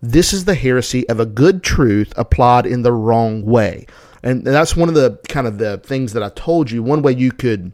This 0.00 0.32
is 0.32 0.46
the 0.46 0.54
heresy 0.54 1.06
of 1.10 1.20
a 1.20 1.26
good 1.26 1.62
truth 1.62 2.14
applied 2.16 2.64
in 2.64 2.80
the 2.82 2.92
wrong 2.92 3.44
way. 3.44 3.86
And 4.22 4.42
that's 4.42 4.74
one 4.74 4.88
of 4.88 4.94
the 4.94 5.18
kind 5.28 5.46
of 5.46 5.58
the 5.58 5.78
things 5.78 6.14
that 6.14 6.22
I 6.22 6.30
told 6.30 6.70
you. 6.70 6.82
One 6.82 7.02
way 7.02 7.12
you 7.12 7.30
could 7.30 7.72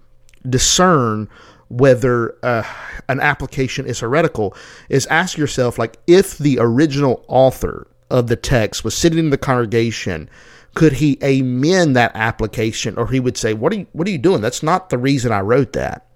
discern 0.49 1.29
whether 1.69 2.37
uh, 2.45 2.63
an 3.09 3.21
application 3.21 3.87
is 3.87 4.01
heretical 4.01 4.55
is 4.89 5.07
ask 5.07 5.37
yourself 5.37 5.79
like 5.79 5.99
if 6.07 6.39
the 6.39 6.59
original 6.61 7.25
author 7.29 7.87
of 8.11 8.29
the 8.29 8.37
text 8.37 8.85
was 8.85 8.97
sitting 8.97 9.19
in 9.19 9.31
the 9.31 9.39
congregation 9.39 10.31
could 10.77 10.93
he 10.93 11.19
amend 11.23 11.97
that 11.97 12.13
application? 12.15 12.99
Or 12.99 13.09
he 13.09 13.19
would 13.19 13.39
say 13.39 13.55
what 13.55 13.73
are 13.73 13.77
you 13.77 13.87
what 13.93 14.07
are 14.07 14.11
you 14.11 14.19
doing? 14.19 14.43
That's 14.43 14.63
not 14.63 14.91
the 14.91 14.99
reason 14.99 15.33
i 15.33 15.41
wrote 15.41 15.73
that. 15.73 16.07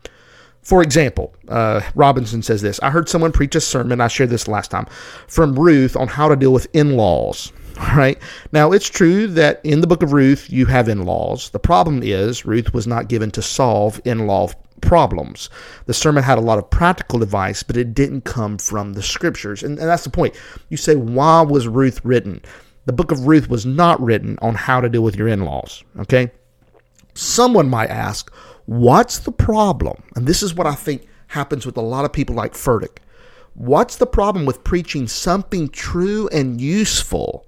For 0.63 0.83
example 0.83 1.35
uh, 1.49 1.81
robinson 1.95 2.43
says 2.43 2.63
this 2.63 2.79
i 2.81 2.91
heard 2.91 3.09
someone 3.09 3.33
preach 3.33 3.57
a 3.57 3.61
sermon 3.61 4.01
i 4.01 4.07
shared 4.07 4.31
this 4.31 4.47
last 4.47 4.71
time 4.71 4.87
from 5.27 5.59
ruth 5.59 5.97
on 5.97 6.07
how 6.07 6.29
to 6.29 6.37
deal 6.37 6.53
with 6.53 6.69
in-laws. 6.75 7.53
All 7.81 7.97
right. 7.97 8.19
now 8.53 8.73
it's 8.73 8.91
true 8.91 9.27
that 9.29 9.61
in 9.65 9.81
the 9.81 9.87
book 9.87 10.03
of 10.03 10.13
ruth 10.13 10.51
you 10.51 10.67
have 10.67 10.89
in-laws. 10.89 11.49
The 11.51 11.59
problem 11.59 12.03
is 12.03 12.45
ruth 12.45 12.75
was 12.75 12.87
not 12.87 13.09
given 13.09 13.31
to 13.33 13.43
solve 13.43 14.01
in-law 14.05 14.51
problems. 14.81 15.51
The 15.87 15.95
sermon 15.95 16.23
had 16.23 16.39
a 16.39 16.43
lot 16.43 16.59
of 16.59 16.71
practical 16.71 17.23
advice, 17.23 17.63
but 17.63 17.77
it 17.77 17.95
didn't 17.95 18.23
come 18.25 18.59
from 18.59 18.95
the 18.95 19.03
scriptures. 19.03 19.63
And, 19.63 19.79
and 19.79 19.89
that's 19.89 20.05
the 20.05 20.11
point. 20.11 20.35
You 20.69 20.77
say, 20.77 20.97
why 20.97 21.43
was 21.43 21.69
Ruth 21.69 22.05
written? 22.05 22.43
The 22.87 22.93
book 22.93 23.13
of 23.13 23.27
Ruth 23.27 23.49
was 23.49 23.67
not 23.67 24.01
written 24.01 24.39
on 24.43 24.55
how 24.55 24.81
to 24.81 24.89
deal 24.89 25.03
with 25.03 25.17
your 25.17 25.29
in 25.29 25.45
laws. 25.45 25.85
Okay? 25.99 26.31
Someone 27.15 27.69
might 27.69 27.91
ask, 27.91 28.33
what's 28.67 29.19
the 29.19 29.33
problem? 29.33 30.03
And 30.17 30.27
this 30.27 30.43
is 30.43 30.55
what 30.55 30.67
I 30.67 30.75
think 30.75 31.07
happens 31.29 31.67
with 31.67 31.77
a 31.77 31.83
lot 31.83 32.05
of 32.05 32.13
people 32.13 32.35
like 32.35 32.55
Furtick. 32.55 32.99
What's 33.55 33.97
the 33.97 34.07
problem 34.07 34.47
with 34.47 34.65
preaching 34.65 35.07
something 35.07 35.69
true 35.69 36.29
and 36.33 36.61
useful, 36.61 37.47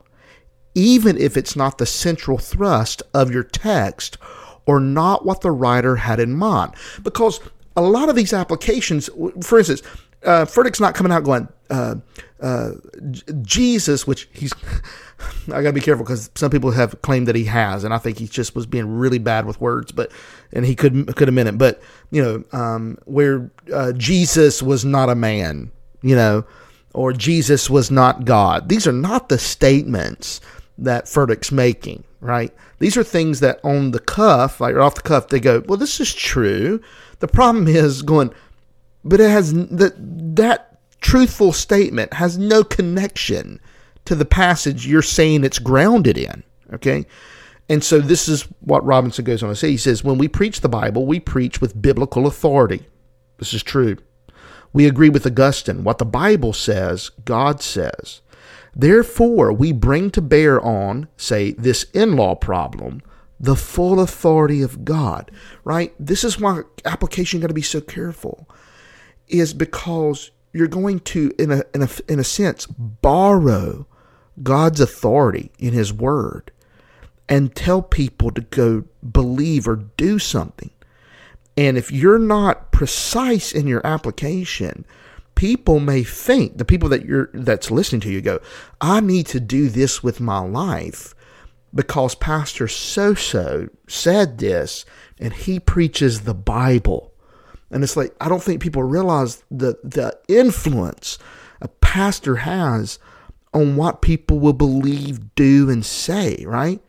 even 0.75 1.17
if 1.17 1.37
it's 1.37 1.57
not 1.57 1.79
the 1.79 1.87
central 1.87 2.39
thrust 2.39 3.03
of 3.15 3.31
your 3.31 3.45
text 3.45 4.19
or 4.67 4.81
not 4.81 5.25
what 5.25 5.41
the 5.41 5.51
writer 5.51 5.97
had 5.97 6.21
in 6.21 6.35
mind. 6.35 6.73
Because 7.03 7.41
a 7.77 7.83
lot 7.83 8.09
of 8.09 8.17
these 8.17 8.33
applications, 8.33 9.09
for 9.43 9.59
instance, 9.59 9.83
uh, 10.25 10.45
Furtick's 10.45 10.81
not 10.81 10.95
coming 10.95 11.13
out 11.13 11.25
going, 11.25 11.49
uh, 11.71 11.97
uh, 12.41 12.73
Jesus, 13.43 14.07
which 14.07 14.29
he's, 14.33 14.53
I 15.49 15.63
gotta 15.63 15.73
be 15.73 15.81
careful 15.81 16.05
because 16.05 16.31
some 16.35 16.51
people 16.51 16.71
have 16.73 17.01
claimed 17.03 17.29
that 17.29 17.35
he 17.35 17.45
has, 17.45 17.85
and 17.85 17.93
I 17.93 17.99
think 17.99 18.19
he 18.19 18.29
just 18.29 18.55
was 18.55 18.67
being 18.67 18.87
really 18.87 19.19
bad 19.19 19.47
with 19.47 19.61
words, 19.61 19.91
but, 19.91 20.13
and 20.53 20.65
he 20.65 20.75
could, 20.75 21.15
could 21.17 21.29
have 21.29 21.35
meant 21.35 21.49
it, 21.49 21.59
but, 21.59 21.83
you 22.11 22.23
know, 22.23 22.45
um, 22.53 22.99
where 23.05 23.51
uh, 23.73 23.93
Jesus 23.93 24.63
was 24.63 24.85
not 24.85 25.09
a 25.09 25.15
man, 25.15 25.71
you 26.03 26.15
know, 26.15 26.45
or 26.95 27.13
Jesus 27.13 27.71
was 27.71 27.91
not 27.91 28.25
God. 28.25 28.69
These 28.69 28.87
are 28.87 28.93
not 28.93 29.29
the 29.29 29.39
statements 29.39 30.41
that 30.79 31.07
Furtick's 31.07 31.51
making 31.51 32.05
right? 32.23 32.55
These 32.79 32.97
are 32.97 33.05
things 33.05 33.41
that 33.41 33.61
on 33.63 33.91
the 33.91 33.99
cuff, 33.99 34.61
like 34.61 34.77
off 34.77 34.95
the 34.95 35.03
cuff, 35.03 35.29
they 35.29 35.41
go, 35.41 35.63
well, 35.67 35.77
this 35.77 36.01
is 36.01 36.15
true. 36.15 36.81
The 37.19 37.29
problem 37.29 37.69
is 37.69 38.01
going, 38.01 38.33
but 39.05 39.21
it 39.21 39.29
has 39.29 39.53
that 39.53 39.95
that 40.37 40.79
truthful 41.01 41.53
statement 41.53 42.15
has 42.15 42.39
no 42.39 42.63
connection 42.63 43.61
to 44.05 44.15
the 44.15 44.25
passage 44.25 44.87
you're 44.87 45.03
saying 45.03 45.45
it's 45.45 45.59
grounded 45.59 46.17
in. 46.17 46.43
Okay. 46.73 47.05
And 47.69 47.83
so 47.83 48.01
this 48.01 48.29
is 48.29 48.43
what 48.61 48.85
Robinson 48.85 49.25
goes 49.25 49.43
on 49.43 49.49
to 49.49 49.57
say. 49.57 49.71
He 49.71 49.77
says, 49.77 50.05
when 50.05 50.19
we 50.19 50.29
preach 50.29 50.61
the 50.61 50.69
Bible, 50.69 51.07
we 51.07 51.21
preach 51.21 51.61
with 51.61 51.81
biblical 51.81 52.27
authority. 52.27 52.87
This 53.39 53.55
is 53.55 53.63
true. 53.63 53.97
We 54.73 54.87
agree 54.87 55.09
with 55.09 55.27
Augustine. 55.27 55.85
What 55.85 55.99
the 55.99 56.05
Bible 56.05 56.53
says, 56.53 57.11
God 57.25 57.63
says. 57.63 58.21
Therefore, 58.75 59.53
we 59.53 59.73
bring 59.73 60.11
to 60.13 60.23
bear 60.23 60.61
on, 60.61 61.09
say, 61.17 61.53
this 61.53 61.85
in 61.93 62.17
law 62.17 62.35
problem, 62.35 63.03
the 63.39 63.57
full 63.57 64.01
authority 64.01 64.63
of 64.63 64.85
God, 64.85 65.31
right? 65.65 65.95
This 65.99 66.25
is 66.25 66.41
why 66.41 66.63
application 66.85 67.41
got 67.41 67.49
to 67.49 67.55
be 67.55 67.63
so 67.63 67.81
careful, 67.81 68.49
is 69.29 69.53
because 69.53 70.31
you're 70.53 70.69
going 70.69 71.01
to, 71.01 71.33
in 71.39 71.51
a, 71.51 71.63
in 71.75 71.83
a, 71.83 71.89
in 72.09 72.19
a 72.19 72.25
sense, 72.25 72.67
borrow 72.67 73.87
God's 74.43 74.81
authority 74.81 75.51
in 75.59 75.73
His 75.73 75.93
Word 75.93 76.51
and 77.29 77.55
tell 77.55 77.83
people 77.83 78.31
to 78.31 78.41
go 78.41 78.85
believe 79.11 79.67
or 79.67 79.77
do 79.77 80.19
something. 80.19 80.71
And 81.57 81.77
if 81.77 81.91
you're 81.93 82.19
not 82.19 82.73
precise 82.73 83.53
in 83.53 83.67
your 83.67 83.87
application, 83.87 84.87
people 85.35 85.81
may 85.81 86.03
think 86.03 86.59
the 86.59 86.65
people 86.65 86.89
that 86.89 87.05
you're 87.05 87.31
that's 87.33 87.71
listening 87.71 88.01
to 88.01 88.11
you 88.11 88.21
go 88.21 88.41
i 88.81 89.01
need 89.01 89.27
to 89.27 89.41
do 89.41 89.69
this 89.69 90.03
with 90.03 90.21
my 90.21 90.39
life 90.39 91.15
because 91.75 92.15
pastor 92.15 92.69
so 92.69 93.15
so 93.15 93.69
said 93.89 94.39
this 94.39 94.85
and 95.19 95.33
he 95.33 95.59
preaches 95.59 96.23
the 96.23 96.35
bible 96.35 97.13
and 97.71 97.83
it's 97.83 97.97
like 97.97 98.15
i 98.21 98.29
don't 98.29 98.43
think 98.43 98.61
people 98.61 98.83
realize 98.83 99.43
the 99.51 99.79
the 99.83 100.17
influence 100.29 101.19
a 101.61 101.69
pastor 101.69 102.37
has 102.37 102.99
on 103.55 103.77
what 103.77 104.03
people 104.03 104.39
will 104.39 104.53
believe 104.53 105.35
do 105.35 105.71
and 105.71 105.85
say 105.85 106.45
right 106.47 106.81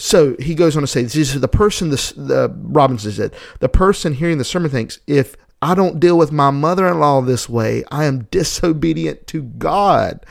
so 0.00 0.34
he 0.38 0.54
goes 0.54 0.76
on 0.76 0.82
to 0.82 0.86
say, 0.86 1.02
"This 1.02 1.14
is 1.34 1.40
the 1.40 1.48
person." 1.48 1.90
This 1.90 2.12
the 2.12 2.50
Robinson 2.62 3.12
said, 3.12 3.34
"The 3.58 3.68
person 3.68 4.14
hearing 4.14 4.38
the 4.38 4.44
sermon 4.44 4.70
thinks 4.70 4.98
if 5.06 5.36
I 5.62 5.74
don't 5.74 6.00
deal 6.00 6.16
with 6.16 6.32
my 6.32 6.50
mother 6.50 6.88
in 6.88 7.00
law 7.00 7.20
this 7.20 7.48
way. 7.48 7.84
I 7.90 8.04
am 8.04 8.24
disobedient 8.30 9.26
to 9.28 9.42
God. 9.42 10.24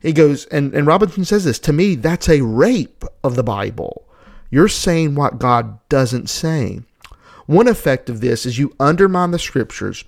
He 0.00 0.12
goes, 0.12 0.44
and, 0.46 0.74
and 0.74 0.86
Robinson 0.86 1.24
says 1.24 1.44
this 1.44 1.58
to 1.60 1.72
me, 1.72 1.94
that's 1.94 2.28
a 2.28 2.42
rape 2.42 3.04
of 3.24 3.34
the 3.34 3.42
Bible. 3.42 4.06
You're 4.50 4.68
saying 4.68 5.14
what 5.14 5.38
God 5.38 5.78
doesn't 5.88 6.28
say. 6.28 6.80
One 7.46 7.68
effect 7.68 8.10
of 8.10 8.20
this 8.20 8.44
is 8.44 8.58
you 8.58 8.74
undermine 8.78 9.30
the 9.30 9.38
scriptures 9.38 10.04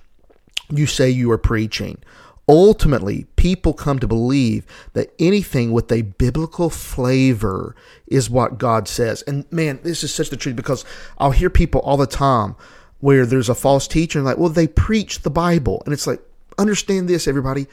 you 0.69 0.85
say 0.85 1.09
you 1.09 1.29
are 1.31 1.37
preaching. 1.37 1.97
Ultimately, 2.47 3.25
people 3.35 3.73
come 3.73 3.99
to 3.99 4.07
believe 4.07 4.65
that 4.93 5.13
anything 5.19 5.71
with 5.71 5.91
a 5.91 6.01
biblical 6.01 6.69
flavor 6.69 7.75
is 8.07 8.29
what 8.29 8.57
God 8.57 8.87
says. 8.87 9.21
And 9.23 9.49
man, 9.51 9.79
this 9.83 10.03
is 10.03 10.13
such 10.13 10.29
the 10.29 10.37
truth 10.37 10.55
because 10.55 10.83
I'll 11.17 11.31
hear 11.31 11.49
people 11.49 11.81
all 11.81 11.97
the 11.97 12.07
time 12.07 12.55
where 13.01 13.25
there's 13.25 13.49
a 13.49 13.55
false 13.55 13.87
teacher 13.87 14.19
and 14.19 14.25
like, 14.25 14.37
well, 14.37 14.49
they 14.49 14.67
preach 14.67 15.19
the 15.19 15.29
Bible. 15.29 15.81
And 15.85 15.93
it's 15.93 16.07
like, 16.07 16.21
understand 16.57 17.09
this, 17.09 17.27
everybody. 17.27 17.67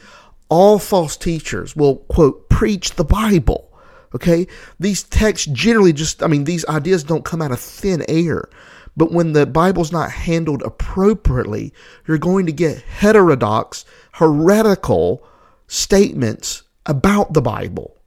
All 0.48 0.78
false 0.78 1.16
teachers 1.16 1.76
will, 1.76 1.96
quote, 1.96 2.48
preach 2.48 2.94
the 2.94 3.04
Bible. 3.04 3.70
Okay? 4.14 4.46
These 4.80 5.04
texts 5.04 5.46
generally 5.52 5.92
just, 5.92 6.22
I 6.22 6.26
mean, 6.26 6.44
these 6.44 6.64
ideas 6.66 7.04
don't 7.04 7.24
come 7.24 7.42
out 7.42 7.52
of 7.52 7.60
thin 7.60 8.04
air. 8.08 8.48
But 8.96 9.12
when 9.12 9.32
the 9.32 9.46
Bible's 9.46 9.92
not 9.92 10.10
handled 10.10 10.62
appropriately, 10.62 11.72
you're 12.06 12.18
going 12.18 12.46
to 12.46 12.52
get 12.52 12.82
heterodox, 12.82 13.84
heretical 14.12 15.22
statements 15.68 16.62
about 16.86 17.34
the 17.34 17.42
Bible. 17.42 17.97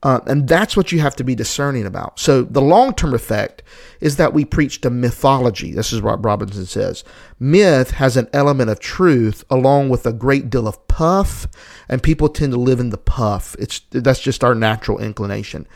Uh, 0.00 0.20
and 0.26 0.46
that's 0.46 0.76
what 0.76 0.92
you 0.92 1.00
have 1.00 1.16
to 1.16 1.24
be 1.24 1.34
discerning 1.34 1.84
about. 1.84 2.20
So 2.20 2.42
the 2.42 2.62
long 2.62 2.94
term 2.94 3.14
effect 3.14 3.64
is 4.00 4.16
that 4.16 4.32
we 4.32 4.44
preach 4.44 4.80
to 4.82 4.90
mythology. 4.90 5.72
This 5.72 5.92
is 5.92 6.00
what 6.00 6.24
Robinson 6.24 6.66
says. 6.66 7.02
Myth 7.40 7.92
has 7.92 8.16
an 8.16 8.28
element 8.32 8.70
of 8.70 8.78
truth 8.78 9.44
along 9.50 9.88
with 9.88 10.06
a 10.06 10.12
great 10.12 10.50
deal 10.50 10.68
of 10.68 10.86
puff, 10.86 11.48
and 11.88 12.02
people 12.02 12.28
tend 12.28 12.52
to 12.52 12.60
live 12.60 12.78
in 12.78 12.90
the 12.90 12.98
puff. 12.98 13.56
It's 13.58 13.80
that's 13.90 14.20
just 14.20 14.44
our 14.44 14.54
natural 14.54 15.00
inclination. 15.00 15.66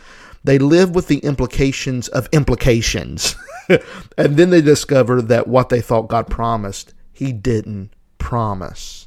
They 0.44 0.58
live 0.58 0.94
with 0.94 1.08
the 1.08 1.18
implications 1.18 2.06
of 2.08 2.28
implications. 2.32 3.34
and 4.16 4.36
then 4.36 4.50
they 4.50 4.60
discover 4.60 5.20
that 5.22 5.48
what 5.48 5.68
they 5.68 5.80
thought 5.80 6.08
God 6.08 6.28
promised, 6.28 6.94
he 7.12 7.32
didn't 7.32 7.92
promise 8.18 9.01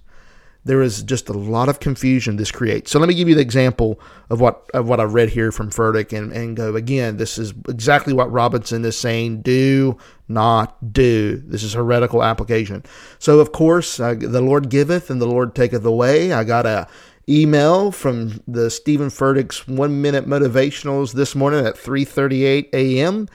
there 0.65 0.81
is 0.81 1.03
just 1.03 1.29
a 1.29 1.33
lot 1.33 1.69
of 1.69 1.79
confusion 1.79 2.35
this 2.35 2.51
creates. 2.51 2.91
So 2.91 2.99
let 2.99 3.07
me 3.07 3.13
give 3.13 3.29
you 3.29 3.35
the 3.35 3.41
example 3.41 3.99
of 4.31 4.41
what 4.41 4.67
of 4.73 4.87
what 4.87 4.99
I 4.99 5.03
read 5.03 5.29
here 5.29 5.51
from 5.51 5.69
Furtick 5.69 6.15
and, 6.17 6.33
and 6.33 6.57
go 6.57 6.75
again. 6.75 7.17
This 7.17 7.37
is 7.37 7.53
exactly 7.69 8.13
what 8.13 8.31
Robinson 8.31 8.83
is 8.83 8.97
saying. 8.97 9.43
Do 9.43 9.97
not 10.27 10.91
do. 10.91 11.37
This 11.45 11.61
is 11.61 11.73
heretical 11.73 12.23
application. 12.23 12.83
So 13.19 13.39
of 13.39 13.51
course, 13.51 13.99
uh, 13.99 14.15
the 14.17 14.41
Lord 14.41 14.69
giveth 14.69 15.11
and 15.11 15.21
the 15.21 15.27
Lord 15.27 15.53
taketh 15.53 15.85
away. 15.85 16.33
I 16.33 16.43
got 16.43 16.65
a 16.65 16.87
email 17.29 17.91
from 17.91 18.41
the 18.47 18.69
Steven 18.71 19.09
Furtick's 19.09 19.67
one 19.67 20.01
minute 20.01 20.25
motivationals 20.27 21.13
this 21.13 21.35
morning 21.35 21.65
at 21.65 21.75
3:38 21.75 22.69
a.m. 22.73 23.27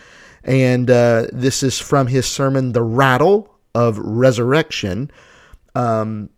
And 0.42 0.90
uh, 0.90 1.26
this 1.32 1.62
is 1.62 1.78
from 1.78 2.08
his 2.08 2.26
sermon, 2.26 2.72
"The 2.72 2.82
Rattle 2.82 3.54
of 3.72 3.98
Resurrection." 3.98 5.12
Um, 5.76 6.30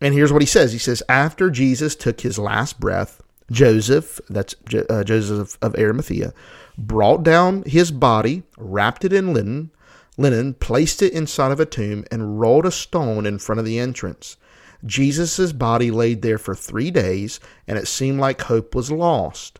and 0.00 0.14
here's 0.14 0.32
what 0.32 0.42
he 0.42 0.46
says 0.46 0.72
He 0.72 0.78
says, 0.78 1.02
After 1.08 1.50
Jesus 1.50 1.94
took 1.94 2.20
his 2.20 2.38
last 2.38 2.80
breath, 2.80 3.22
Joseph, 3.50 4.20
that's 4.28 4.54
uh, 4.90 5.04
Joseph 5.04 5.58
of 5.62 5.74
Arimathea, 5.76 6.32
brought 6.76 7.22
down 7.22 7.62
his 7.64 7.90
body, 7.90 8.42
wrapped 8.56 9.04
it 9.04 9.12
in 9.12 9.32
linen, 9.32 9.70
linen, 10.16 10.54
placed 10.54 11.02
it 11.02 11.12
inside 11.12 11.52
of 11.52 11.60
a 11.60 11.66
tomb, 11.66 12.04
and 12.10 12.40
rolled 12.40 12.66
a 12.66 12.70
stone 12.70 13.24
in 13.26 13.38
front 13.38 13.58
of 13.58 13.64
the 13.64 13.78
entrance. 13.78 14.36
Jesus' 14.84 15.52
body 15.52 15.90
laid 15.90 16.22
there 16.22 16.38
for 16.38 16.54
three 16.54 16.90
days, 16.90 17.40
and 17.66 17.78
it 17.78 17.88
seemed 17.88 18.20
like 18.20 18.42
hope 18.42 18.74
was 18.74 18.92
lost. 18.92 19.58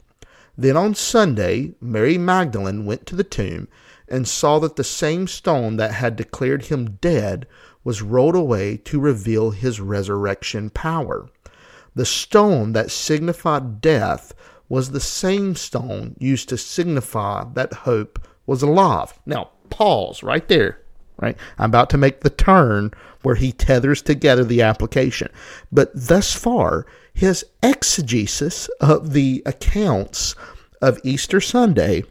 Then 0.57 0.77
on 0.77 0.95
Sunday, 0.95 1.73
Mary 1.81 2.19
Magdalene 2.19 2.85
went 2.85 3.07
to 3.07 3.17
the 3.17 3.25
tomb 3.25 3.69
and 4.11 4.27
saw 4.27 4.59
that 4.59 4.77
the 4.77 4.85
same 4.85 5.27
stone 5.27 5.77
that 5.77 5.93
had 5.93 6.17
declared 6.17 6.67
him 6.67 6.99
dead 7.01 7.47
was 7.85 8.03
rolled 8.03 8.35
away 8.35 8.77
to 8.77 9.01
reveal 9.01 9.51
his 9.51 9.81
resurrection 9.81 10.71
power. 10.71 11.29
The 11.95 12.07
stone 12.07 12.73
that 12.73 12.91
signified 12.91 13.81
death 13.81 14.35
was 14.69 14.91
the 14.91 15.01
same 15.01 15.57
stone 15.57 16.15
used 16.19 16.49
to 16.51 16.59
signify 16.59 17.45
that 17.55 17.73
hope 17.73 18.19
was 18.47 18.63
alive. 18.63 19.19
Now, 19.27 19.51
pause 19.71 20.23
right 20.23 20.47
there. 20.49 20.81
Right? 21.19 21.37
I'm 21.59 21.71
about 21.71 21.91
to 21.91 21.99
make 21.99 22.21
the 22.21 22.31
turn 22.31 22.93
where 23.23 23.35
he 23.35 23.51
tethers 23.51 24.03
together 24.03 24.45
the 24.45 24.63
application. 24.63 25.31
But 25.73 25.91
thus 25.95 26.33
far, 26.33 26.87
his 27.13 27.45
exegesis 27.63 28.69
of 28.81 29.13
the 29.13 29.43
accounts 29.45 30.37
of 30.81 31.01
Easter 31.03 31.41
Sunday 31.41 32.05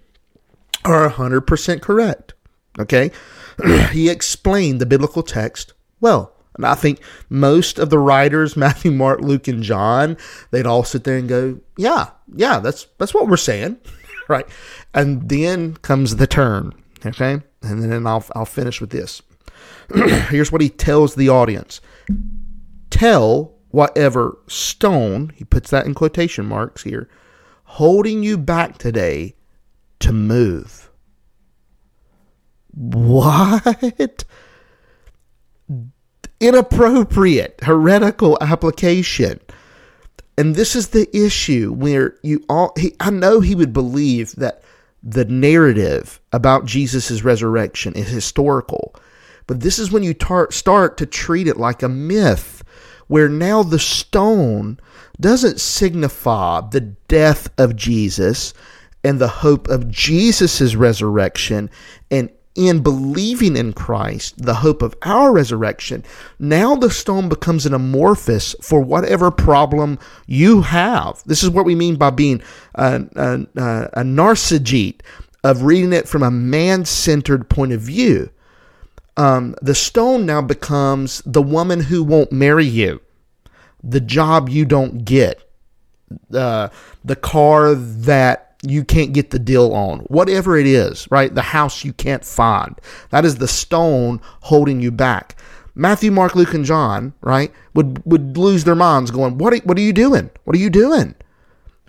are 0.88 1.10
100% 1.10 1.82
correct. 1.82 2.34
Okay? 2.80 3.12
he 3.92 4.10
explained 4.10 4.82
the 4.82 4.86
biblical 4.86 5.24
text 5.24 5.74
well. 6.00 6.34
And 6.56 6.66
I 6.66 6.74
think 6.76 7.00
most 7.30 7.80
of 7.80 7.90
the 7.90 8.00
writers, 8.00 8.58
Matthew, 8.58 8.92
Mark, 8.92 9.22
Luke, 9.22 9.48
and 9.48 9.64
John, 9.64 10.18
they'd 10.52 10.66
all 10.66 10.84
sit 10.84 11.04
there 11.04 11.18
and 11.18 11.30
go, 11.30 11.60
Yeah, 11.78 12.10
yeah, 12.34 12.60
that's 12.60 12.88
that's 12.98 13.14
what 13.14 13.28
we're 13.28 13.38
saying. 13.38 13.78
right. 14.28 14.46
And 14.94 15.30
then 15.30 15.76
comes 15.78 16.16
the 16.16 16.28
turn. 16.28 16.74
Okay. 17.06 17.42
And 17.62 17.84
then 17.84 18.08
I'll 18.08 18.26
I'll 18.36 18.46
finish 18.46 18.82
with 18.82 18.90
this. 18.90 19.22
Here's 20.30 20.52
what 20.52 20.62
he 20.62 20.70
tells 20.70 21.16
the 21.16 21.30
audience. 21.30 21.80
Tell 22.90 23.54
whatever 23.70 24.38
stone, 24.48 25.32
he 25.36 25.44
puts 25.44 25.70
that 25.70 25.86
in 25.86 25.94
quotation 25.94 26.46
marks 26.46 26.84
here, 26.84 27.08
holding 27.64 28.24
you 28.24 28.38
back 28.38 28.78
today 28.78 29.36
to 30.00 30.14
move. 30.14 30.90
What? 32.72 34.24
Inappropriate, 36.40 37.60
heretical 37.64 38.38
application. 38.42 39.40
And 40.38 40.54
this 40.54 40.76
is 40.76 40.90
the 40.90 41.10
issue 41.18 41.74
where 41.74 42.16
you 42.22 42.44
all, 42.48 42.74
he, 42.78 42.96
I 43.00 43.10
know 43.10 43.40
he 43.40 43.56
would 43.56 43.74
believe 43.74 44.36
that 44.36 44.62
the 45.02 45.26
narrative 45.26 46.20
about 46.32 46.66
Jesus' 46.66 47.24
resurrection 47.24 47.94
is 47.94 48.10
historical, 48.10 48.94
but 49.48 49.62
this 49.62 49.80
is 49.80 49.92
when 49.92 50.04
you 50.04 50.14
tar- 50.14 50.52
start 50.52 50.98
to 50.98 51.08
treat 51.08 51.48
it 51.48 51.58
like 51.58 51.82
a 51.82 51.90
myth, 51.90 52.64
where 53.08 53.30
now 53.30 53.64
the 53.64 53.80
stone 53.80 54.80
doesn't 55.20 55.60
signify 55.60 56.62
the 56.70 56.82
death 56.82 57.50
of 57.58 57.76
Jesus 57.76 58.54
and 59.04 59.20
the 59.20 59.28
hope 59.28 59.68
of 59.68 59.90
Jesus' 59.90 60.76
resurrection 60.76 61.70
and 62.12 62.30
in 62.56 62.82
believing 62.82 63.56
in 63.56 63.72
Christ, 63.72 64.44
the 64.44 64.56
hope 64.56 64.82
of 64.82 64.96
our 65.04 65.32
resurrection, 65.32 66.04
now 66.40 66.76
the 66.76 66.90
stone 66.90 67.30
becomes 67.30 67.68
an 67.68 67.74
amorphous 67.74 68.56
for 68.64 68.82
whatever 68.82 69.30
problem 69.30 70.00
you 70.26 70.64
have. 70.64 71.22
This 71.28 71.44
is 71.44 71.52
what 71.52 71.66
we 71.66 71.76
mean 71.76 71.98
by 71.98 72.10
being 72.10 72.42
a, 72.74 73.06
a, 73.16 73.34
a 73.94 74.04
narcissist, 74.04 75.02
of 75.44 75.64
reading 75.64 75.94
it 75.94 76.08
from 76.08 76.24
a 76.24 76.32
man 76.32 76.84
centered 76.84 77.50
point 77.50 77.72
of 77.72 77.80
view. 77.80 78.30
Um, 79.16 79.56
the 79.62 79.76
stone 79.76 80.26
now 80.26 80.42
becomes 80.42 81.22
the 81.26 81.42
woman 81.42 81.80
who 81.80 82.04
won't 82.04 82.32
marry 82.32 82.66
you, 82.66 83.02
the 83.84 84.02
job 84.02 84.50
you 84.50 84.66
don't 84.66 85.06
get, 85.06 85.42
uh, 86.34 86.70
the 87.06 87.16
car 87.16 87.76
that 87.76 88.47
you 88.64 88.84
can't 88.84 89.14
get 89.14 89.30
the 89.30 89.40
deal 89.40 89.74
on. 89.74 90.00
Whatever 90.02 90.58
it 90.58 90.68
is, 90.68 91.10
right? 91.12 91.34
The 91.34 91.42
house 91.42 91.84
you 91.84 91.94
can't 91.94 92.26
find. 92.26 92.80
That 93.10 93.26
is 93.26 93.36
the 93.36 93.48
stone 93.48 94.22
holding 94.42 94.82
you 94.82 94.92
back. 94.92 95.36
Matthew, 95.76 96.12
Mark, 96.12 96.36
Luke, 96.36 96.56
and 96.56 96.66
John, 96.66 97.14
right, 97.22 97.52
would, 97.76 98.04
would 98.06 98.36
lose 98.36 98.64
their 98.64 98.76
minds 98.76 99.12
going, 99.12 99.38
what 99.38 99.54
are, 99.54 99.58
what 99.58 99.78
are 99.78 99.82
you 99.82 99.94
doing? 99.94 100.32
What 100.44 100.56
are 100.56 100.60
you 100.60 100.72
doing? 100.72 101.14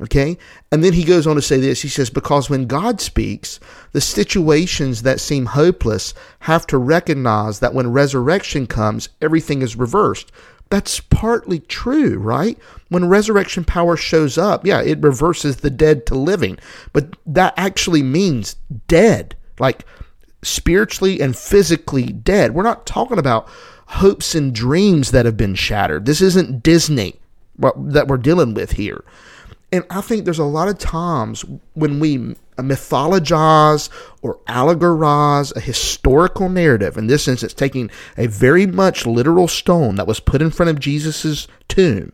Okay? 0.00 0.38
And 0.70 0.84
then 0.84 0.92
he 0.92 1.04
goes 1.04 1.26
on 1.26 1.36
to 1.36 1.42
say 1.42 1.58
this. 1.58 1.82
He 1.82 1.88
says, 1.88 2.10
Because 2.10 2.48
when 2.48 2.66
God 2.66 3.00
speaks, 3.00 3.58
the 3.92 4.00
situations 4.00 5.02
that 5.02 5.20
seem 5.20 5.46
hopeless 5.46 6.14
have 6.40 6.66
to 6.68 6.78
recognize 6.78 7.60
that 7.60 7.74
when 7.74 7.92
resurrection 7.92 8.66
comes, 8.66 9.08
everything 9.20 9.62
is 9.62 9.74
reversed. 9.74 10.30
That's 10.70 11.00
partly 11.00 11.60
true, 11.60 12.18
right? 12.18 12.58
When 12.88 13.08
resurrection 13.08 13.64
power 13.64 13.96
shows 13.96 14.36
up, 14.36 14.66
yeah, 14.66 14.82
it 14.82 15.00
reverses 15.00 15.56
the 15.58 15.70
dead 15.70 16.06
to 16.06 16.14
living, 16.14 16.58
but 16.92 17.16
that 17.26 17.54
actually 17.56 18.02
means 18.02 18.56
dead, 18.86 19.34
like 19.58 19.84
spiritually 20.42 21.20
and 21.20 21.36
physically 21.36 22.06
dead. 22.06 22.54
We're 22.54 22.62
not 22.62 22.86
talking 22.86 23.18
about 23.18 23.48
hopes 23.86 24.34
and 24.34 24.54
dreams 24.54 25.10
that 25.10 25.24
have 25.24 25.36
been 25.36 25.54
shattered. 25.54 26.04
This 26.04 26.20
isn't 26.20 26.62
Disney 26.62 27.18
that 27.58 28.06
we're 28.06 28.18
dealing 28.18 28.54
with 28.54 28.72
here. 28.72 29.02
And 29.70 29.84
I 29.90 30.00
think 30.00 30.24
there's 30.24 30.38
a 30.38 30.44
lot 30.44 30.68
of 30.68 30.78
times 30.78 31.44
when 31.74 32.00
we 32.00 32.34
mythologize 32.56 33.88
or 34.22 34.38
allegorize 34.48 35.54
a 35.54 35.60
historical 35.60 36.48
narrative, 36.48 36.96
in 36.96 37.06
this 37.06 37.28
instance, 37.28 37.52
taking 37.52 37.90
a 38.16 38.26
very 38.26 38.66
much 38.66 39.06
literal 39.06 39.46
stone 39.46 39.96
that 39.96 40.06
was 40.06 40.20
put 40.20 40.42
in 40.42 40.50
front 40.50 40.70
of 40.70 40.80
Jesus' 40.80 41.46
tomb, 41.68 42.12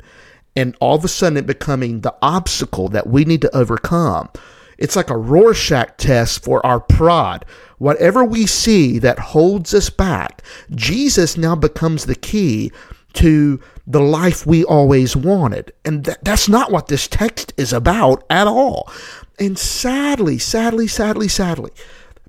and 0.56 0.76
all 0.80 0.96
of 0.96 1.04
a 1.04 1.08
sudden 1.08 1.38
it 1.38 1.46
becoming 1.46 2.00
the 2.00 2.14
obstacle 2.20 2.88
that 2.88 3.06
we 3.06 3.24
need 3.24 3.40
to 3.42 3.56
overcome. 3.56 4.28
It's 4.76 4.96
like 4.96 5.10
a 5.10 5.16
Rorschach 5.16 5.96
test 5.96 6.42
for 6.42 6.64
our 6.66 6.80
pride. 6.80 7.44
Whatever 7.78 8.24
we 8.24 8.46
see 8.46 8.98
that 8.98 9.18
holds 9.18 9.72
us 9.72 9.90
back, 9.90 10.42
Jesus 10.72 11.36
now 11.36 11.54
becomes 11.54 12.06
the 12.06 12.16
key 12.16 12.72
to 13.14 13.60
the 13.86 14.00
life 14.00 14.46
we 14.46 14.64
always 14.64 15.16
wanted. 15.16 15.72
And 15.84 16.04
th- 16.04 16.18
that's 16.22 16.48
not 16.48 16.70
what 16.70 16.88
this 16.88 17.08
text 17.08 17.52
is 17.56 17.72
about 17.72 18.24
at 18.30 18.46
all. 18.46 18.90
And 19.38 19.58
sadly, 19.58 20.38
sadly, 20.38 20.86
sadly, 20.86 21.28
sadly, 21.28 21.70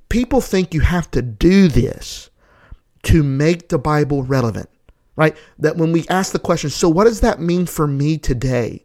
people 0.10 0.42
think 0.42 0.74
you 0.74 0.82
have 0.82 1.10
to 1.12 1.22
do 1.22 1.68
this 1.68 2.30
to 3.04 3.24
make 3.24 3.70
the 3.70 3.78
Bible 3.78 4.24
relevant, 4.24 4.70
right? 5.16 5.36
That 5.60 5.78
when 5.78 5.92
we 5.92 6.08
ask 6.08 6.32
the 6.32 6.40
question, 6.40 6.70
so 6.70 6.90
what 6.90 7.06
does 7.06 7.22
that 7.22 7.40
mean 7.40 7.66
for 7.66 7.88
me 7.88 8.18
today? 8.18 8.85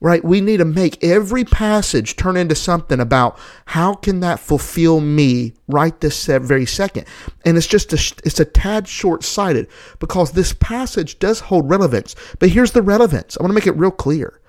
Right? 0.00 0.24
We 0.24 0.40
need 0.40 0.58
to 0.58 0.64
make 0.64 1.02
every 1.04 1.44
passage 1.44 2.16
turn 2.16 2.36
into 2.36 2.54
something 2.54 3.00
about 3.00 3.38
how 3.66 3.94
can 3.94 4.20
that 4.20 4.40
fulfill 4.40 5.00
me 5.00 5.52
right 5.68 5.98
this 6.00 6.26
very 6.26 6.66
second. 6.66 7.06
And 7.44 7.56
it's 7.56 7.66
just 7.66 7.92
a, 7.92 7.96
it's 8.24 8.40
a 8.40 8.44
tad 8.44 8.88
short 8.88 9.22
sighted 9.22 9.68
because 9.98 10.32
this 10.32 10.54
passage 10.54 11.18
does 11.18 11.40
hold 11.40 11.68
relevance. 11.68 12.16
But 12.38 12.48
here's 12.48 12.72
the 12.72 12.82
relevance. 12.82 13.36
I 13.38 13.42
want 13.42 13.50
to 13.50 13.54
make 13.54 13.66
it 13.66 13.76
real 13.76 13.90
clear. 13.90 14.40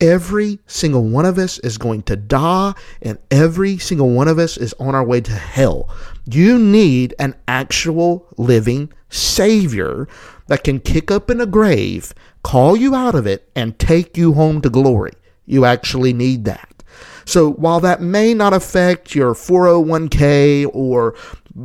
Every 0.00 0.58
single 0.66 1.04
one 1.04 1.24
of 1.24 1.38
us 1.38 1.58
is 1.60 1.78
going 1.78 2.02
to 2.02 2.16
die, 2.16 2.74
and 3.00 3.16
every 3.30 3.78
single 3.78 4.10
one 4.10 4.26
of 4.26 4.40
us 4.40 4.56
is 4.56 4.74
on 4.80 4.94
our 4.94 5.04
way 5.04 5.20
to 5.20 5.32
hell. 5.32 5.88
You 6.26 6.58
need 6.58 7.14
an 7.20 7.36
actual 7.46 8.26
living 8.36 8.92
Savior 9.08 10.08
that 10.48 10.64
can 10.64 10.80
kick 10.80 11.12
up 11.12 11.30
in 11.30 11.40
a 11.40 11.46
grave, 11.46 12.12
call 12.44 12.76
you 12.76 12.94
out 12.94 13.16
of 13.16 13.26
it, 13.26 13.50
and 13.56 13.76
take 13.80 14.16
you 14.16 14.34
home 14.34 14.60
to 14.60 14.70
glory. 14.70 15.12
You 15.46 15.64
actually 15.64 16.12
need 16.12 16.44
that. 16.44 16.84
So 17.24 17.50
while 17.52 17.80
that 17.80 18.00
may 18.00 18.34
not 18.34 18.52
affect 18.52 19.14
your 19.14 19.34
401k 19.34 20.70
or 20.72 21.16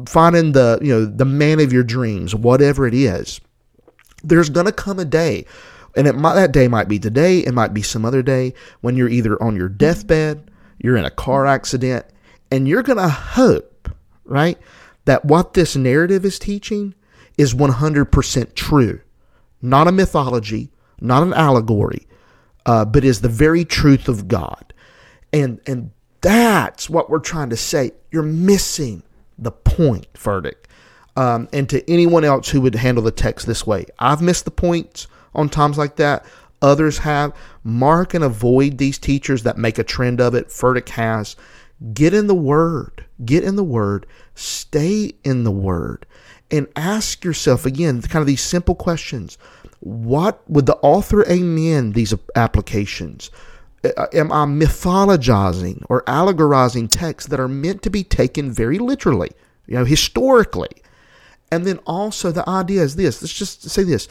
finding 0.07 0.53
the, 0.53 0.79
you 0.81 0.93
know, 0.93 1.05
the 1.05 1.25
man 1.25 1.59
of 1.59 1.71
your 1.71 1.83
dreams, 1.83 2.33
whatever 2.33 2.87
it 2.87 2.93
is, 2.93 3.39
there's 4.23 4.49
going 4.49 4.65
to 4.65 4.71
come 4.71 4.99
a 4.99 5.05
day 5.05 5.45
and 5.95 6.07
it 6.07 6.15
might, 6.15 6.35
that 6.35 6.51
day 6.51 6.67
might 6.67 6.87
be 6.87 6.99
today, 6.99 7.39
it 7.39 7.53
might 7.53 7.73
be 7.73 7.81
some 7.81 8.05
other 8.05 8.21
day 8.21 8.53
when 8.81 8.95
you're 8.95 9.09
either 9.09 9.41
on 9.41 9.55
your 9.55 9.69
deathbed, 9.69 10.49
you're 10.77 10.97
in 10.97 11.05
a 11.05 11.11
car 11.11 11.45
accident, 11.45 12.05
and 12.51 12.67
you're 12.67 12.83
going 12.83 12.97
to 12.97 13.09
hope, 13.09 13.89
right, 14.25 14.57
that 15.05 15.25
what 15.25 15.53
this 15.53 15.75
narrative 15.75 16.25
is 16.25 16.39
teaching 16.39 16.93
is 17.37 17.53
100% 17.53 18.55
true. 18.55 19.01
Not 19.61 19.87
a 19.87 19.91
mythology, 19.91 20.71
not 21.01 21.23
an 21.23 21.33
allegory, 21.33 22.07
uh, 22.65 22.85
but 22.85 23.03
is 23.03 23.21
the 23.21 23.29
very 23.29 23.65
truth 23.65 24.07
of 24.07 24.27
God. 24.27 24.73
And, 25.33 25.59
and 25.67 25.91
that's 26.21 26.89
what 26.89 27.09
we're 27.09 27.19
trying 27.19 27.49
to 27.49 27.57
say. 27.57 27.91
You're 28.11 28.23
missing 28.23 29.03
the 29.37 29.51
point, 29.51 30.11
Furtick. 30.13 30.65
Um, 31.15 31.49
and 31.51 31.69
to 31.69 31.89
anyone 31.89 32.23
else 32.23 32.49
who 32.49 32.61
would 32.61 32.75
handle 32.75 33.03
the 33.03 33.11
text 33.11 33.45
this 33.45 33.67
way, 33.67 33.85
I've 33.99 34.21
missed 34.21 34.45
the 34.45 34.51
points 34.51 35.07
on 35.33 35.49
times 35.49 35.77
like 35.77 35.97
that. 35.97 36.25
Others 36.61 36.99
have. 36.99 37.33
Mark 37.63 38.13
and 38.13 38.23
avoid 38.23 38.77
these 38.77 38.97
teachers 38.97 39.43
that 39.43 39.57
make 39.57 39.77
a 39.77 39.83
trend 39.83 40.21
of 40.21 40.35
it. 40.35 40.47
Furtick 40.47 40.89
has. 40.89 41.35
Get 41.93 42.13
in 42.13 42.27
the 42.27 42.35
Word. 42.35 43.05
Get 43.23 43.43
in 43.43 43.55
the 43.55 43.63
Word. 43.63 44.05
Stay 44.35 45.13
in 45.23 45.43
the 45.43 45.51
Word. 45.51 46.05
And 46.51 46.67
ask 46.75 47.23
yourself 47.23 47.65
again, 47.65 48.01
kind 48.01 48.21
of 48.21 48.27
these 48.27 48.41
simple 48.41 48.75
questions. 48.75 49.37
What 49.81 50.41
would 50.49 50.65
the 50.65 50.77
author 50.77 51.27
amen 51.29 51.91
these 51.91 52.13
applications? 52.35 53.29
Am 54.13 54.31
I 54.31 54.45
mythologizing 54.45 55.85
or 55.89 56.03
allegorizing 56.03 56.89
texts 56.89 57.29
that 57.29 57.39
are 57.39 57.47
meant 57.47 57.81
to 57.83 57.89
be 57.89 58.03
taken 58.03 58.51
very 58.51 58.77
literally, 58.77 59.29
you 59.67 59.75
know, 59.75 59.85
historically? 59.85 60.69
And 61.51 61.65
then 61.65 61.79
also 61.85 62.31
the 62.31 62.47
idea 62.47 62.81
is 62.81 62.95
this 62.95 63.21
let's 63.21 63.33
just 63.33 63.69
say 63.69 63.83
this 63.83 64.07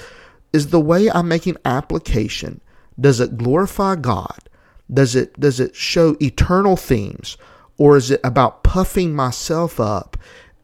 is 0.53 0.69
the 0.69 0.81
way 0.81 1.11
I'm 1.11 1.29
making 1.29 1.57
application 1.65 2.61
does 3.01 3.21
it 3.21 3.37
glorify 3.37 3.97
God? 3.97 4.39
Does 4.93 5.15
it 5.15 5.39
does 5.39 5.61
it 5.61 5.77
show 5.77 6.17
eternal 6.21 6.77
themes 6.77 7.37
or 7.77 7.97
is 7.97 8.11
it 8.11 8.21
about 8.25 8.65
puffing 8.65 9.15
myself 9.15 9.79
up 9.79 10.17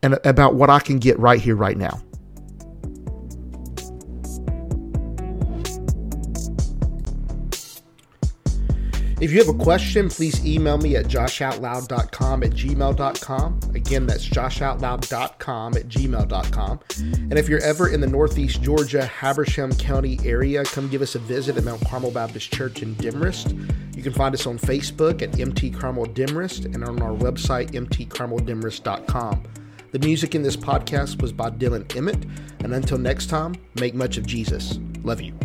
and 0.04 0.18
about 0.24 0.54
what 0.54 0.68
I 0.68 0.80
can 0.80 0.98
get 0.98 1.18
right 1.18 1.40
here 1.40 1.56
right 1.56 1.78
now? 1.78 2.00
If 9.20 9.32
you 9.32 9.38
have 9.38 9.48
a 9.48 9.54
question, 9.54 10.10
please 10.10 10.44
email 10.44 10.76
me 10.76 10.96
at 10.96 11.06
joshoutloud.com 11.06 12.42
at 12.42 12.50
gmail.com. 12.50 13.60
Again, 13.74 14.06
that's 14.06 14.28
joshoutloud.com 14.28 15.76
at 15.76 15.88
gmail.com. 15.88 16.80
And 16.98 17.38
if 17.38 17.48
you're 17.48 17.62
ever 17.62 17.88
in 17.88 18.02
the 18.02 18.06
Northeast 18.06 18.60
Georgia, 18.60 19.06
Habersham 19.06 19.74
County 19.78 20.18
area, 20.24 20.64
come 20.64 20.90
give 20.90 21.00
us 21.00 21.14
a 21.14 21.20
visit 21.20 21.56
at 21.56 21.64
Mount 21.64 21.82
Carmel 21.86 22.10
Baptist 22.10 22.52
Church 22.52 22.82
in 22.82 22.94
Demorest. 22.96 23.52
You 23.96 24.02
can 24.02 24.12
find 24.12 24.34
us 24.34 24.46
on 24.46 24.58
Facebook 24.58 25.22
at 25.22 25.40
MT 25.40 25.70
Carmel 25.70 26.04
Demorest 26.04 26.66
and 26.66 26.84
on 26.84 27.00
our 27.00 27.16
website, 27.16 27.70
mtcarmeldemorest.com. 27.70 29.63
The 29.94 30.04
music 30.04 30.35
in 30.35 30.42
this 30.42 30.57
podcast 30.57 31.22
was 31.22 31.33
by 31.33 31.50
Dylan 31.50 31.94
Emmett. 31.94 32.26
And 32.64 32.74
until 32.74 32.98
next 32.98 33.28
time, 33.28 33.54
make 33.78 33.94
much 33.94 34.18
of 34.18 34.26
Jesus. 34.26 34.80
Love 35.04 35.20
you. 35.20 35.38